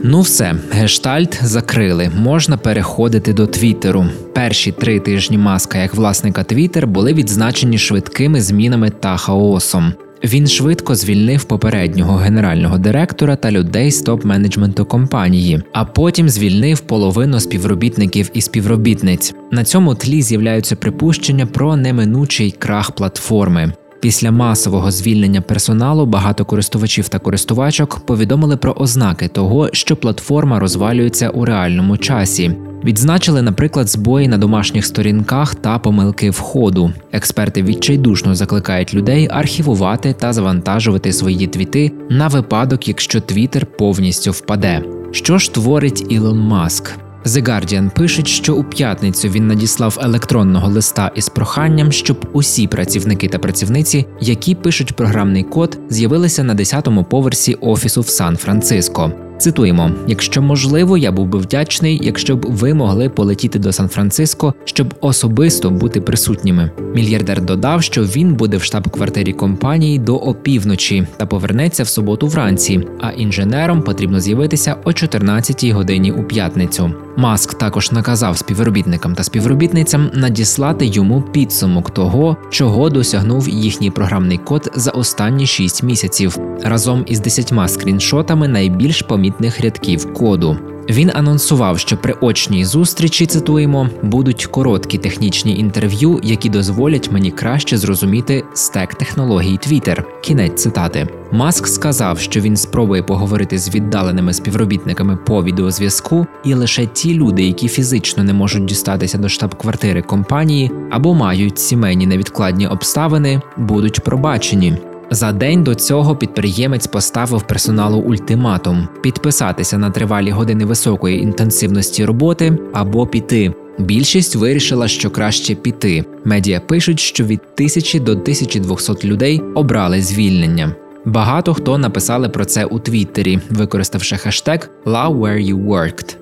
Ну 0.00 0.20
все, 0.20 0.54
гештальт 0.70 1.38
закрили. 1.42 2.10
Можна 2.16 2.56
переходити 2.56 3.32
до 3.32 3.46
Твіттеру. 3.46 4.06
Перші 4.34 4.72
три 4.72 5.00
тижні 5.00 5.38
маска 5.38 5.78
як 5.78 5.94
власника 5.94 6.44
Твіттер 6.44 6.86
були 6.86 7.12
відзначені 7.12 7.78
швидкими 7.78 8.40
змінами 8.40 8.90
та 8.90 9.16
хаосом. 9.16 9.92
Він 10.24 10.46
швидко 10.46 10.94
звільнив 10.94 11.44
попереднього 11.44 12.16
генерального 12.16 12.78
директора 12.78 13.36
та 13.36 13.50
людей 13.50 13.90
з 13.90 14.04
топ-менеджменту 14.04 14.84
компанії, 14.84 15.62
а 15.72 15.84
потім 15.84 16.28
звільнив 16.28 16.80
половину 16.80 17.40
співробітників 17.40 18.30
і 18.34 18.40
співробітниць. 18.40 19.34
На 19.52 19.64
цьому 19.64 19.94
тлі 19.94 20.22
з'являються 20.22 20.76
припущення 20.76 21.46
про 21.46 21.76
неминучий 21.76 22.50
крах 22.50 22.90
платформи. 22.90 23.72
Після 24.00 24.30
масового 24.30 24.90
звільнення 24.90 25.40
персоналу 25.40 26.06
багато 26.06 26.44
користувачів 26.44 27.08
та 27.08 27.18
користувачок 27.18 28.00
повідомили 28.06 28.56
про 28.56 28.72
ознаки 28.72 29.28
того, 29.28 29.68
що 29.72 29.96
платформа 29.96 30.58
розвалюється 30.58 31.30
у 31.30 31.44
реальному 31.44 31.96
часі. 31.96 32.56
Відзначили, 32.84 33.42
наприклад, 33.42 33.88
збої 33.88 34.28
на 34.28 34.38
домашніх 34.38 34.86
сторінках 34.86 35.54
та 35.54 35.78
помилки 35.78 36.30
входу. 36.30 36.92
Експерти 37.12 37.62
відчайдушно 37.62 38.34
закликають 38.34 38.94
людей 38.94 39.28
архівувати 39.30 40.12
та 40.12 40.32
завантажувати 40.32 41.12
свої 41.12 41.46
твіти 41.46 41.92
на 42.10 42.28
випадок, 42.28 42.88
якщо 42.88 43.20
Твіттер 43.20 43.66
повністю 43.66 44.30
впаде. 44.30 44.82
Що 45.12 45.38
ж 45.38 45.54
творить 45.54 46.06
Ілон 46.08 46.38
Маск? 46.38 46.90
The 47.24 47.48
Guardian 47.48 47.90
пишуть, 47.90 48.28
що 48.28 48.56
у 48.56 48.64
п'ятницю 48.64 49.28
він 49.28 49.46
надіслав 49.46 49.98
електронного 50.02 50.68
листа 50.68 51.10
із 51.14 51.28
проханням, 51.28 51.92
щоб 51.92 52.28
усі 52.32 52.66
працівники 52.66 53.28
та 53.28 53.38
працівниці, 53.38 54.06
які 54.20 54.54
пишуть 54.54 54.96
програмний 54.96 55.42
код, 55.42 55.78
з'явилися 55.88 56.44
на 56.44 56.54
10-му 56.54 57.04
поверсі 57.04 57.54
офісу 57.54 58.00
в 58.00 58.08
Сан-Франциско. 58.08 59.12
Цитуємо: 59.38 59.90
якщо 60.06 60.42
можливо, 60.42 60.98
я 60.98 61.12
був 61.12 61.26
би 61.26 61.38
вдячний, 61.38 62.00
якщо 62.02 62.36
б 62.36 62.46
ви 62.48 62.74
могли 62.74 63.08
полетіти 63.08 63.58
до 63.58 63.72
Сан-Франциско, 63.72 64.54
щоб 64.64 64.94
особисто 65.00 65.70
бути 65.70 66.00
присутніми. 66.00 66.70
Мільярдер 66.94 67.42
додав, 67.42 67.82
що 67.82 68.02
він 68.02 68.34
буде 68.34 68.56
в 68.56 68.62
штаб-квартирі 68.62 69.32
компанії 69.32 69.98
до 69.98 70.16
опівночі 70.16 71.06
та 71.16 71.26
повернеться 71.26 71.82
в 71.82 71.88
суботу 71.88 72.26
вранці. 72.26 72.80
А 73.00 73.10
інженерам 73.10 73.82
потрібно 73.82 74.20
з'явитися 74.20 74.76
о 74.84 74.90
14-й 74.90 75.72
годині 75.72 76.12
у 76.12 76.24
п'ятницю. 76.24 76.92
Маск 77.16 77.54
також 77.54 77.92
наказав 77.92 78.38
співробітникам 78.38 79.14
та 79.14 79.24
співробітницям 79.24 80.10
надіслати 80.14 80.86
йому 80.86 81.22
підсумок 81.22 81.90
того, 81.90 82.36
чого 82.50 82.90
досягнув 82.90 83.48
їхній 83.48 83.90
програмний 83.90 84.38
код 84.38 84.70
за 84.74 84.90
останні 84.90 85.46
6 85.46 85.82
місяців, 85.82 86.38
разом 86.64 87.04
із 87.06 87.20
10 87.20 87.52
скріншотами 87.66 88.48
найбільш 88.48 89.02
помітних 89.02 89.27
рядків 89.60 90.14
коду. 90.14 90.56
Він 90.90 91.10
анонсував, 91.14 91.78
що 91.78 91.96
при 91.96 92.14
очній 92.20 92.64
зустрічі 92.64 93.26
цитуємо 93.26 93.88
будуть 94.02 94.46
короткі 94.46 94.98
технічні 94.98 95.58
інтерв'ю, 95.58 96.20
які 96.22 96.48
дозволять 96.48 97.12
мені 97.12 97.30
краще 97.30 97.78
зрозуміти 97.78 98.44
стек 98.54 98.94
технологій 98.94 99.58
Twitter. 99.58 100.02
Кінець 100.22 100.62
цитати. 100.62 101.08
Маск 101.32 101.66
сказав, 101.66 102.18
що 102.18 102.40
він 102.40 102.56
спробує 102.56 103.02
поговорити 103.02 103.58
з 103.58 103.74
віддаленими 103.74 104.32
співробітниками 104.32 105.16
по 105.16 105.44
відеозв'язку, 105.44 106.26
і 106.44 106.54
лише 106.54 106.86
ті 106.86 107.14
люди, 107.14 107.42
які 107.42 107.68
фізично 107.68 108.24
не 108.24 108.32
можуть 108.32 108.64
дістатися 108.64 109.18
до 109.18 109.28
штаб-квартири 109.28 110.02
компанії 110.02 110.70
або 110.90 111.14
мають 111.14 111.58
сімейні 111.58 112.06
невідкладні 112.06 112.66
обставини, 112.66 113.40
будуть 113.56 114.00
пробачені. 114.00 114.78
За 115.10 115.32
день 115.32 115.64
до 115.64 115.74
цього 115.74 116.16
підприємець 116.16 116.86
поставив 116.86 117.42
персоналу 117.42 117.98
ультиматум 117.98 118.88
підписатися 119.02 119.78
на 119.78 119.90
тривалі 119.90 120.30
години 120.30 120.64
високої 120.64 121.22
інтенсивності 121.22 122.04
роботи 122.04 122.58
або 122.72 123.06
піти. 123.06 123.52
Більшість 123.78 124.36
вирішила, 124.36 124.88
що 124.88 125.10
краще 125.10 125.54
піти. 125.54 126.04
Медіа 126.24 126.60
пишуть, 126.60 127.00
що 127.00 127.24
від 127.24 127.40
1000 127.54 128.00
до 128.00 128.12
1200 128.12 129.08
людей 129.08 129.42
обрали 129.54 130.02
звільнення. 130.02 130.74
Багато 131.04 131.54
хто 131.54 131.78
написали 131.78 132.28
про 132.28 132.44
це 132.44 132.64
у 132.64 132.78
Твіттері, 132.78 133.38
використавши 133.50 134.16
хештег 134.16 134.70
«Love 134.84 135.18
where 135.18 135.54
you 135.54 135.66
worked». 135.66 136.16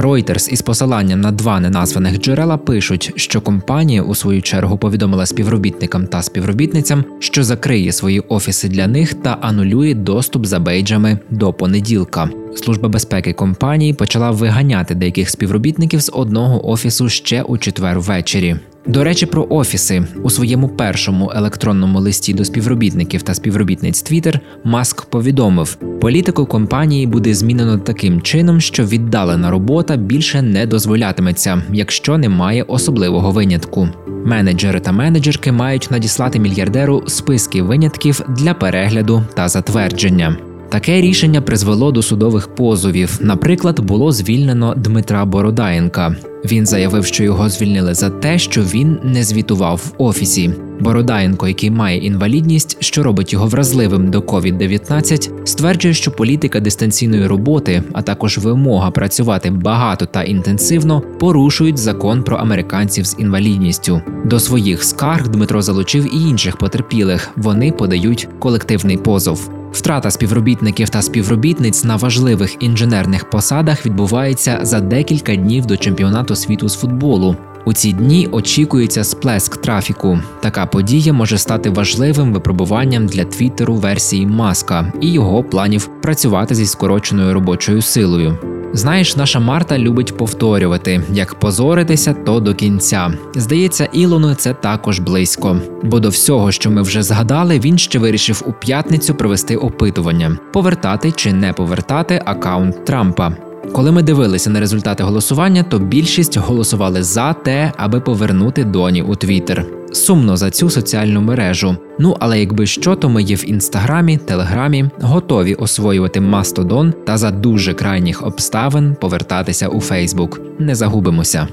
Reuters 0.00 0.50
із 0.50 0.62
посиланням 0.62 1.20
на 1.20 1.32
два 1.32 1.60
неназваних 1.60 2.18
джерела 2.18 2.56
пишуть, 2.56 3.12
що 3.16 3.40
компанія 3.40 4.02
у 4.02 4.14
свою 4.14 4.42
чергу 4.42 4.78
повідомила 4.78 5.26
співробітникам 5.26 6.06
та 6.06 6.22
співробітницям, 6.22 7.04
що 7.18 7.44
закриє 7.44 7.92
свої 7.92 8.20
офіси 8.20 8.68
для 8.68 8.86
них 8.86 9.14
та 9.14 9.38
анулює 9.40 9.94
доступ 9.94 10.46
за 10.46 10.58
бейджами 10.58 11.18
до 11.30 11.52
понеділка. 11.52 12.30
Служба 12.56 12.88
безпеки 12.88 13.32
компанії 13.32 13.92
почала 13.92 14.30
виганяти 14.30 14.94
деяких 14.94 15.30
співробітників 15.30 16.00
з 16.00 16.10
одного 16.14 16.70
офісу 16.70 17.08
ще 17.08 17.42
у 17.42 17.58
четвер 17.58 18.00
ввечері. 18.00 18.56
До 18.86 19.04
речі, 19.04 19.26
про 19.26 19.46
офіси 19.50 20.04
у 20.22 20.30
своєму 20.30 20.68
першому 20.68 21.32
електронному 21.34 22.00
листі 22.00 22.34
до 22.34 22.44
співробітників 22.44 23.22
та 23.22 23.34
співробітниць 23.34 24.12
Twitter 24.12 24.40
Маск 24.64 25.04
повідомив, 25.04 25.74
політику 26.00 26.46
компанії 26.46 27.06
буде 27.06 27.34
змінено 27.34 27.78
таким 27.78 28.22
чином, 28.22 28.60
що 28.60 28.84
віддалена 28.84 29.50
робота 29.50 29.96
більше 29.96 30.42
не 30.42 30.66
дозволятиметься, 30.66 31.62
якщо 31.72 32.18
немає 32.18 32.62
особливого 32.62 33.30
винятку. 33.30 33.88
Менеджери 34.24 34.80
та 34.80 34.92
менеджерки 34.92 35.52
мають 35.52 35.88
надіслати 35.90 36.38
мільярдеру 36.38 37.02
списки 37.06 37.62
винятків 37.62 38.20
для 38.28 38.54
перегляду 38.54 39.22
та 39.34 39.48
затвердження. 39.48 40.36
Таке 40.68 41.00
рішення 41.00 41.40
призвело 41.40 41.92
до 41.92 42.02
судових 42.02 42.54
позовів. 42.54 43.18
Наприклад, 43.20 43.80
було 43.80 44.12
звільнено 44.12 44.74
Дмитра 44.74 45.24
Бородаєнка. 45.24 46.16
Він 46.44 46.66
заявив, 46.66 47.04
що 47.04 47.24
його 47.24 47.48
звільнили 47.48 47.94
за 47.94 48.10
те, 48.10 48.38
що 48.38 48.62
він 48.62 48.98
не 49.02 49.24
звітував 49.24 49.76
в 49.84 50.02
офісі. 50.02 50.50
Бородаєнко, 50.80 51.48
який 51.48 51.70
має 51.70 51.98
інвалідність, 51.98 52.76
що 52.80 53.02
робить 53.02 53.32
його 53.32 53.46
вразливим 53.46 54.10
до 54.10 54.20
COVID-19, 54.20 55.46
стверджує, 55.46 55.94
що 55.94 56.10
політика 56.10 56.60
дистанційної 56.60 57.26
роботи, 57.26 57.82
а 57.92 58.02
також 58.02 58.38
вимога 58.38 58.90
працювати 58.90 59.50
багато 59.50 60.06
та 60.06 60.22
інтенсивно, 60.22 61.02
порушують 61.20 61.78
закон 61.78 62.22
про 62.22 62.36
американців 62.36 63.06
з 63.06 63.16
інвалідністю. 63.18 64.02
До 64.24 64.40
своїх 64.40 64.84
скарг 64.84 65.28
Дмитро 65.28 65.62
залучив 65.62 66.14
і 66.14 66.28
інших 66.28 66.56
потерпілих. 66.56 67.30
Вони 67.36 67.72
подають 67.72 68.28
колективний 68.38 68.96
позов. 68.96 69.57
Втрата 69.72 70.10
співробітників 70.10 70.88
та 70.88 71.02
співробітниць 71.02 71.84
на 71.84 71.96
важливих 71.96 72.62
інженерних 72.62 73.30
посадах 73.30 73.86
відбувається 73.86 74.58
за 74.62 74.80
декілька 74.80 75.36
днів 75.36 75.66
до 75.66 75.76
чемпіонату 75.76 76.36
світу 76.36 76.68
з 76.68 76.76
футболу. 76.76 77.36
У 77.68 77.72
ці 77.72 77.92
дні 77.92 78.28
очікується 78.32 79.04
сплеск 79.04 79.56
трафіку. 79.56 80.18
Така 80.40 80.66
подія 80.66 81.12
може 81.12 81.38
стати 81.38 81.70
важливим 81.70 82.32
випробуванням 82.32 83.06
для 83.06 83.24
твіттеру 83.24 83.74
версії 83.74 84.26
маска 84.26 84.92
і 85.00 85.12
його 85.12 85.44
планів 85.44 85.90
працювати 86.02 86.54
зі 86.54 86.66
скороченою 86.66 87.34
робочою 87.34 87.82
силою. 87.82 88.38
Знаєш, 88.72 89.16
наша 89.16 89.40
Марта 89.40 89.78
любить 89.78 90.16
повторювати: 90.16 91.02
як 91.12 91.34
позоритися, 91.34 92.14
то 92.14 92.40
до 92.40 92.54
кінця. 92.54 93.12
Здається, 93.34 93.84
Ілону 93.84 94.34
це 94.34 94.54
також 94.54 94.98
близько, 94.98 95.60
бо 95.82 96.00
до 96.00 96.08
всього, 96.08 96.52
що 96.52 96.70
ми 96.70 96.82
вже 96.82 97.02
згадали, 97.02 97.58
він 97.58 97.78
ще 97.78 97.98
вирішив 97.98 98.42
у 98.46 98.52
п'ятницю 98.52 99.14
провести 99.14 99.56
опитування: 99.56 100.38
повертати 100.52 101.12
чи 101.12 101.32
не 101.32 101.52
повертати 101.52 102.22
акаунт 102.24 102.84
Трампа. 102.84 103.47
Коли 103.72 103.92
ми 103.92 104.02
дивилися 104.02 104.50
на 104.50 104.60
результати 104.60 105.02
голосування, 105.02 105.62
то 105.62 105.78
більшість 105.78 106.36
голосували 106.36 107.02
за 107.02 107.32
те, 107.32 107.72
аби 107.76 108.00
повернути 108.00 108.64
доні 108.64 109.02
у 109.02 109.14
Твіттер. 109.14 109.66
Сумно 109.92 110.36
за 110.36 110.50
цю 110.50 110.70
соціальну 110.70 111.20
мережу. 111.20 111.76
Ну 111.98 112.16
але 112.20 112.40
якби 112.40 112.66
що, 112.66 112.96
то 112.96 113.08
ми 113.08 113.22
є 113.22 113.36
в 113.36 113.50
інстаграмі, 113.50 114.18
телеграмі, 114.18 114.90
готові 115.00 115.54
освоювати 115.54 116.20
Мастодон 116.20 116.94
та 117.06 117.18
за 117.18 117.30
дуже 117.30 117.74
крайніх 117.74 118.26
обставин 118.26 118.96
повертатися 119.00 119.68
у 119.68 119.80
Фейсбук. 119.80 120.40
Не 120.58 120.74
загубимося. 120.74 121.48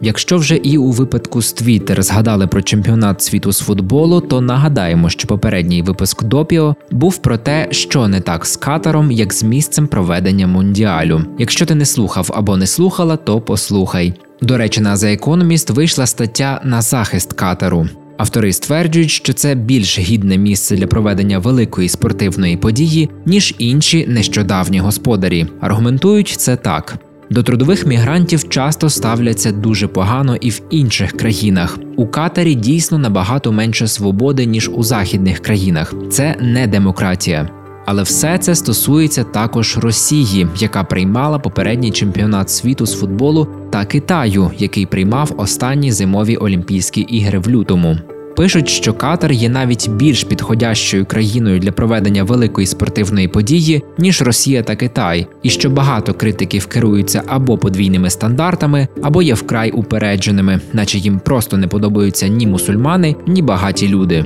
Якщо 0.00 0.38
вже 0.38 0.56
і 0.56 0.78
у 0.78 0.90
випадку 0.90 1.42
з 1.42 1.54
Twitter 1.54 2.02
згадали 2.02 2.46
про 2.46 2.62
чемпіонат 2.62 3.22
світу 3.22 3.52
з 3.52 3.60
футболу, 3.60 4.20
то 4.20 4.40
нагадаємо, 4.40 5.10
що 5.10 5.28
попередній 5.28 5.82
випуск 5.82 6.24
допіо 6.24 6.76
був 6.90 7.16
про 7.16 7.38
те, 7.38 7.68
що 7.70 8.08
не 8.08 8.20
так 8.20 8.46
з 8.46 8.56
катаром, 8.56 9.10
як 9.10 9.32
з 9.32 9.42
місцем 9.42 9.86
проведення 9.86 10.46
мундіалю. 10.46 11.20
Якщо 11.38 11.66
ти 11.66 11.74
не 11.74 11.84
слухав 11.84 12.30
або 12.34 12.56
не 12.56 12.66
слухала, 12.66 13.16
то 13.16 13.40
послухай. 13.40 14.14
До 14.42 14.58
речі, 14.58 14.80
на 14.80 14.96
The 14.96 15.20
Economist 15.20 15.72
вийшла 15.72 16.06
стаття 16.06 16.60
на 16.64 16.82
захист 16.82 17.32
катару. 17.32 17.88
Автори 18.18 18.52
стверджують, 18.52 19.10
що 19.10 19.32
це 19.32 19.54
більш 19.54 19.98
гідне 19.98 20.38
місце 20.38 20.76
для 20.76 20.86
проведення 20.86 21.38
великої 21.38 21.88
спортивної 21.88 22.56
події, 22.56 23.10
ніж 23.26 23.54
інші 23.58 24.06
нещодавні 24.08 24.80
господарі. 24.80 25.46
Аргументують 25.60 26.28
це 26.28 26.56
так. 26.56 26.98
До 27.30 27.42
трудових 27.42 27.86
мігрантів 27.86 28.48
часто 28.48 28.90
ставляться 28.90 29.52
дуже 29.52 29.88
погано 29.88 30.36
і 30.36 30.50
в 30.50 30.60
інших 30.70 31.12
країнах. 31.12 31.78
У 31.96 32.06
Катарі 32.06 32.54
дійсно 32.54 32.98
набагато 32.98 33.52
менше 33.52 33.88
свободи 33.88 34.46
ніж 34.46 34.70
у 34.74 34.82
західних 34.82 35.38
країнах. 35.38 35.94
Це 36.10 36.36
не 36.40 36.66
демократія. 36.66 37.48
Але 37.86 38.02
все 38.02 38.38
це 38.38 38.54
стосується 38.54 39.24
також 39.24 39.78
Росії, 39.78 40.46
яка 40.58 40.84
приймала 40.84 41.38
попередній 41.38 41.90
чемпіонат 41.90 42.50
світу 42.50 42.86
з 42.86 43.00
футболу, 43.00 43.48
та 43.70 43.84
Китаю, 43.84 44.50
який 44.58 44.86
приймав 44.86 45.34
останні 45.36 45.92
зимові 45.92 46.36
Олімпійські 46.36 47.00
ігри 47.00 47.38
в 47.38 47.48
лютому. 47.48 47.98
Пишуть, 48.38 48.68
що 48.68 48.94
Катар 48.94 49.32
є 49.32 49.48
навіть 49.48 49.90
більш 49.90 50.24
підходящою 50.24 51.06
країною 51.06 51.58
для 51.58 51.72
проведення 51.72 52.24
великої 52.24 52.66
спортивної 52.66 53.28
події, 53.28 53.82
ніж 53.98 54.22
Росія 54.22 54.62
та 54.62 54.76
Китай, 54.76 55.26
і 55.42 55.50
що 55.50 55.70
багато 55.70 56.14
критиків 56.14 56.66
керуються 56.66 57.22
або 57.26 57.58
подвійними 57.58 58.10
стандартами, 58.10 58.88
або 59.02 59.22
є 59.22 59.34
вкрай 59.34 59.70
упередженими, 59.70 60.60
наче 60.72 60.98
їм 60.98 61.18
просто 61.18 61.56
не 61.56 61.66
подобаються 61.66 62.28
ні 62.28 62.46
мусульмани, 62.46 63.16
ні 63.26 63.42
багаті 63.42 63.88
люди. 63.88 64.24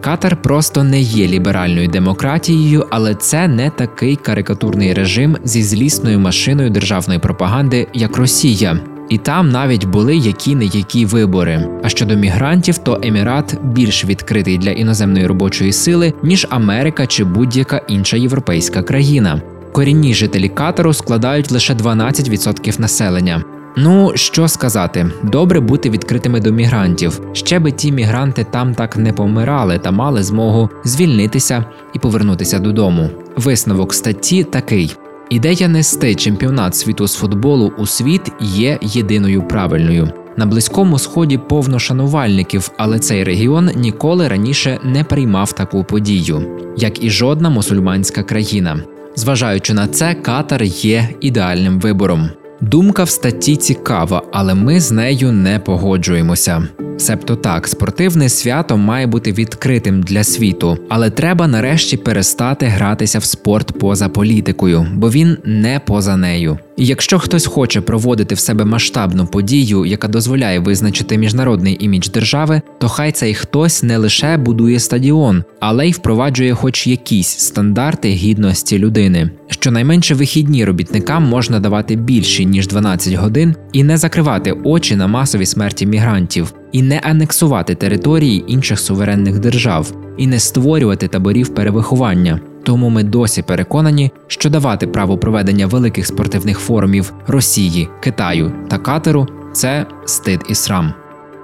Катар 0.00 0.42
просто 0.42 0.84
не 0.84 1.00
є 1.00 1.28
ліберальною 1.28 1.88
демократією, 1.88 2.86
але 2.90 3.14
це 3.14 3.48
не 3.48 3.70
такий 3.70 4.16
карикатурний 4.16 4.94
режим 4.94 5.36
зі 5.44 5.62
злісною 5.62 6.20
машиною 6.20 6.70
державної 6.70 7.20
пропаганди, 7.20 7.86
як 7.94 8.16
Росія. 8.16 8.80
І 9.10 9.18
там 9.18 9.48
навіть 9.48 9.84
були 9.84 10.16
які 10.16 10.54
не 10.54 10.64
які 10.64 11.06
вибори. 11.06 11.68
А 11.82 11.88
щодо 11.88 12.16
мігрантів, 12.16 12.78
то 12.78 13.00
Емірат 13.02 13.58
більш 13.64 14.04
відкритий 14.04 14.58
для 14.58 14.70
іноземної 14.70 15.26
робочої 15.26 15.72
сили, 15.72 16.12
ніж 16.22 16.46
Америка 16.50 17.06
чи 17.06 17.24
будь-яка 17.24 17.76
інша 17.88 18.16
європейська 18.16 18.82
країна. 18.82 19.42
Корінні 19.72 20.14
жителі 20.14 20.48
Катару 20.48 20.92
складають 20.92 21.50
лише 21.50 21.74
12% 21.74 22.80
населення. 22.80 23.44
Ну 23.76 24.12
що 24.14 24.48
сказати, 24.48 25.10
добре 25.22 25.60
бути 25.60 25.90
відкритими 25.90 26.40
до 26.40 26.52
мігрантів. 26.52 27.20
Ще 27.32 27.58
би 27.58 27.72
ті 27.72 27.92
мігранти 27.92 28.46
там 28.50 28.74
так 28.74 28.96
не 28.96 29.12
помирали 29.12 29.78
та 29.78 29.90
мали 29.90 30.22
змогу 30.22 30.70
звільнитися 30.84 31.64
і 31.92 31.98
повернутися 31.98 32.58
додому. 32.58 33.10
Висновок 33.36 33.94
статті 33.94 34.44
такий: 34.44 34.96
ідея 35.30 35.68
нести 35.68 36.14
чемпіонат 36.14 36.76
світу 36.76 37.06
з 37.06 37.14
футболу 37.14 37.72
у 37.78 37.86
світ 37.86 38.32
є 38.40 38.78
єдиною 38.82 39.48
правильною. 39.48 40.10
На 40.36 40.46
близькому 40.46 40.98
сході 40.98 41.38
повно 41.38 41.78
шанувальників, 41.78 42.70
але 42.76 42.98
цей 42.98 43.24
регіон 43.24 43.70
ніколи 43.76 44.28
раніше 44.28 44.78
не 44.84 45.04
приймав 45.04 45.52
таку 45.52 45.84
подію, 45.84 46.58
як 46.76 47.04
і 47.04 47.10
жодна 47.10 47.50
мусульманська 47.50 48.22
країна. 48.22 48.80
Зважаючи 49.16 49.74
на 49.74 49.88
це, 49.88 50.14
Катар 50.14 50.62
є 50.62 51.08
ідеальним 51.20 51.80
вибором. 51.80 52.30
Думка 52.60 53.04
в 53.04 53.10
статті 53.10 53.56
цікава, 53.56 54.22
але 54.32 54.54
ми 54.54 54.80
з 54.80 54.92
нею 54.92 55.32
не 55.32 55.58
погоджуємося. 55.58 56.68
Себто 56.98 57.36
так, 57.36 57.68
спортивне 57.68 58.28
свято 58.28 58.76
має 58.76 59.06
бути 59.06 59.32
відкритим 59.32 60.02
для 60.02 60.24
світу, 60.24 60.78
але 60.88 61.10
треба 61.10 61.46
нарешті 61.46 61.96
перестати 61.96 62.66
гратися 62.66 63.18
в 63.18 63.24
спорт 63.24 63.78
поза 63.78 64.08
політикою, 64.08 64.86
бо 64.94 65.10
він 65.10 65.38
не 65.44 65.80
поза 65.80 66.16
нею. 66.16 66.58
Якщо 66.82 67.18
хтось 67.18 67.46
хоче 67.46 67.80
проводити 67.80 68.34
в 68.34 68.38
себе 68.38 68.64
масштабну 68.64 69.26
подію, 69.26 69.86
яка 69.86 70.08
дозволяє 70.08 70.58
визначити 70.58 71.18
міжнародний 71.18 71.76
імідж 71.80 72.08
держави, 72.08 72.62
то 72.78 72.88
хай 72.88 73.12
цей 73.12 73.34
хтось 73.34 73.82
не 73.82 73.96
лише 73.96 74.36
будує 74.36 74.80
стадіон, 74.80 75.44
але 75.60 75.88
й 75.88 75.92
впроваджує 75.92 76.54
хоч 76.54 76.86
якісь 76.86 77.28
стандарти 77.28 78.08
гідності 78.08 78.78
людини. 78.78 79.30
Щонайменше 79.48 80.14
вихідні 80.14 80.64
робітникам 80.64 81.24
можна 81.24 81.60
давати 81.60 81.96
більше 81.96 82.44
ніж 82.44 82.68
12 82.68 83.14
годин 83.14 83.54
і 83.72 83.84
не 83.84 83.96
закривати 83.96 84.52
очі 84.64 84.96
на 84.96 85.06
масові 85.06 85.46
смерті 85.46 85.86
мігрантів, 85.86 86.52
і 86.72 86.82
не 86.82 86.98
анексувати 86.98 87.74
території 87.74 88.44
інших 88.46 88.80
суверенних 88.80 89.38
держав, 89.38 89.92
і 90.18 90.26
не 90.26 90.38
створювати 90.38 91.08
таборів 91.08 91.54
перевиховання. 91.54 92.40
Тому 92.62 92.88
ми 92.88 93.02
досі 93.02 93.42
переконані, 93.42 94.10
що 94.26 94.50
давати 94.50 94.86
право 94.86 95.18
проведення 95.18 95.66
великих 95.66 96.06
спортивних 96.06 96.58
форумів 96.58 97.12
Росії, 97.26 97.88
Китаю 98.02 98.52
та 98.68 98.78
Катеру 98.78 99.26
це 99.52 99.86
стид 100.06 100.40
і 100.48 100.54
срам. 100.54 100.94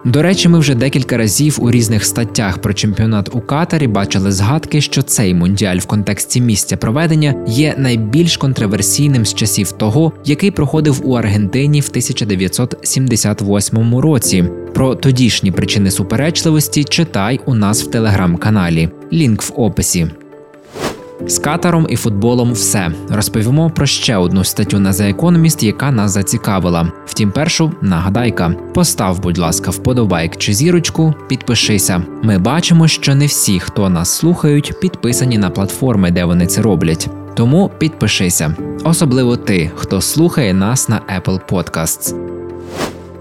До 0.07 0.23
речі, 0.23 0.49
ми 0.49 0.59
вже 0.59 0.75
декілька 0.75 1.17
разів 1.17 1.59
у 1.61 1.71
різних 1.71 2.05
статтях 2.05 2.59
про 2.59 2.75
чемпіонат 2.75 3.35
у 3.35 3.41
Катарі 3.41 3.87
бачили 3.87 4.33
згадки, 4.33 4.81
що 4.81 5.03
цей 5.03 5.35
мундіаль 5.35 5.77
в 5.77 5.87
контексті 5.87 6.41
місця 6.41 6.77
проведення 6.77 7.35
є 7.47 7.75
найбільш 7.79 8.37
контроверсійним 8.37 9.27
з 9.27 9.35
часів 9.35 9.73
того, 9.73 10.13
який 10.25 10.51
проходив 10.51 11.09
у 11.09 11.15
Аргентині 11.15 11.81
в 11.81 11.87
1978 11.89 13.99
році. 13.99 14.45
Про 14.75 14.95
тодішні 14.95 15.53
причини 15.53 15.91
суперечливості 15.91 16.85
читай 16.85 17.41
у 17.47 17.55
нас 17.55 17.85
в 17.85 17.91
телеграм-каналі. 17.91 18.89
Лінк 19.13 19.43
в 19.43 19.53
описі. 19.57 20.11
З 21.27 21.39
катаром 21.39 21.87
і 21.91 21.97
футболом 21.97 22.53
все 22.53 22.91
розповімо 23.11 23.71
про 23.71 23.87
ще 23.87 24.17
одну 24.17 24.45
статтю 24.45 24.79
на 24.79 24.91
The 24.91 25.17
Economist, 25.17 25.65
яка 25.65 25.91
нас 25.91 26.13
зацікавила. 26.13 26.93
Втім, 27.07 27.31
першу 27.31 27.73
нагадайка: 27.83 28.55
постав, 28.75 29.23
будь 29.23 29.39
ласка, 29.39 29.71
вподобайк 29.71 30.37
чи 30.37 30.55
зірочку, 30.55 31.15
підпишися. 31.29 32.03
Ми 32.23 32.39
бачимо, 32.39 32.89
що 32.89 33.15
не 33.15 33.27
всі, 33.27 33.61
хто 33.61 33.89
нас 33.89 34.11
слухають, 34.11 34.81
підписані 34.81 35.39
на 35.39 35.51
платформи, 35.51 36.11
де 36.11 36.25
вони 36.25 36.47
це 36.47 36.63
роблять. 36.63 37.09
Тому 37.35 37.71
підпишися, 37.79 38.55
особливо 38.85 39.37
ти, 39.37 39.71
хто 39.77 40.01
слухає 40.01 40.55
нас 40.55 40.89
на 40.89 41.01
Apple 41.19 41.41
Podcasts. 41.51 42.15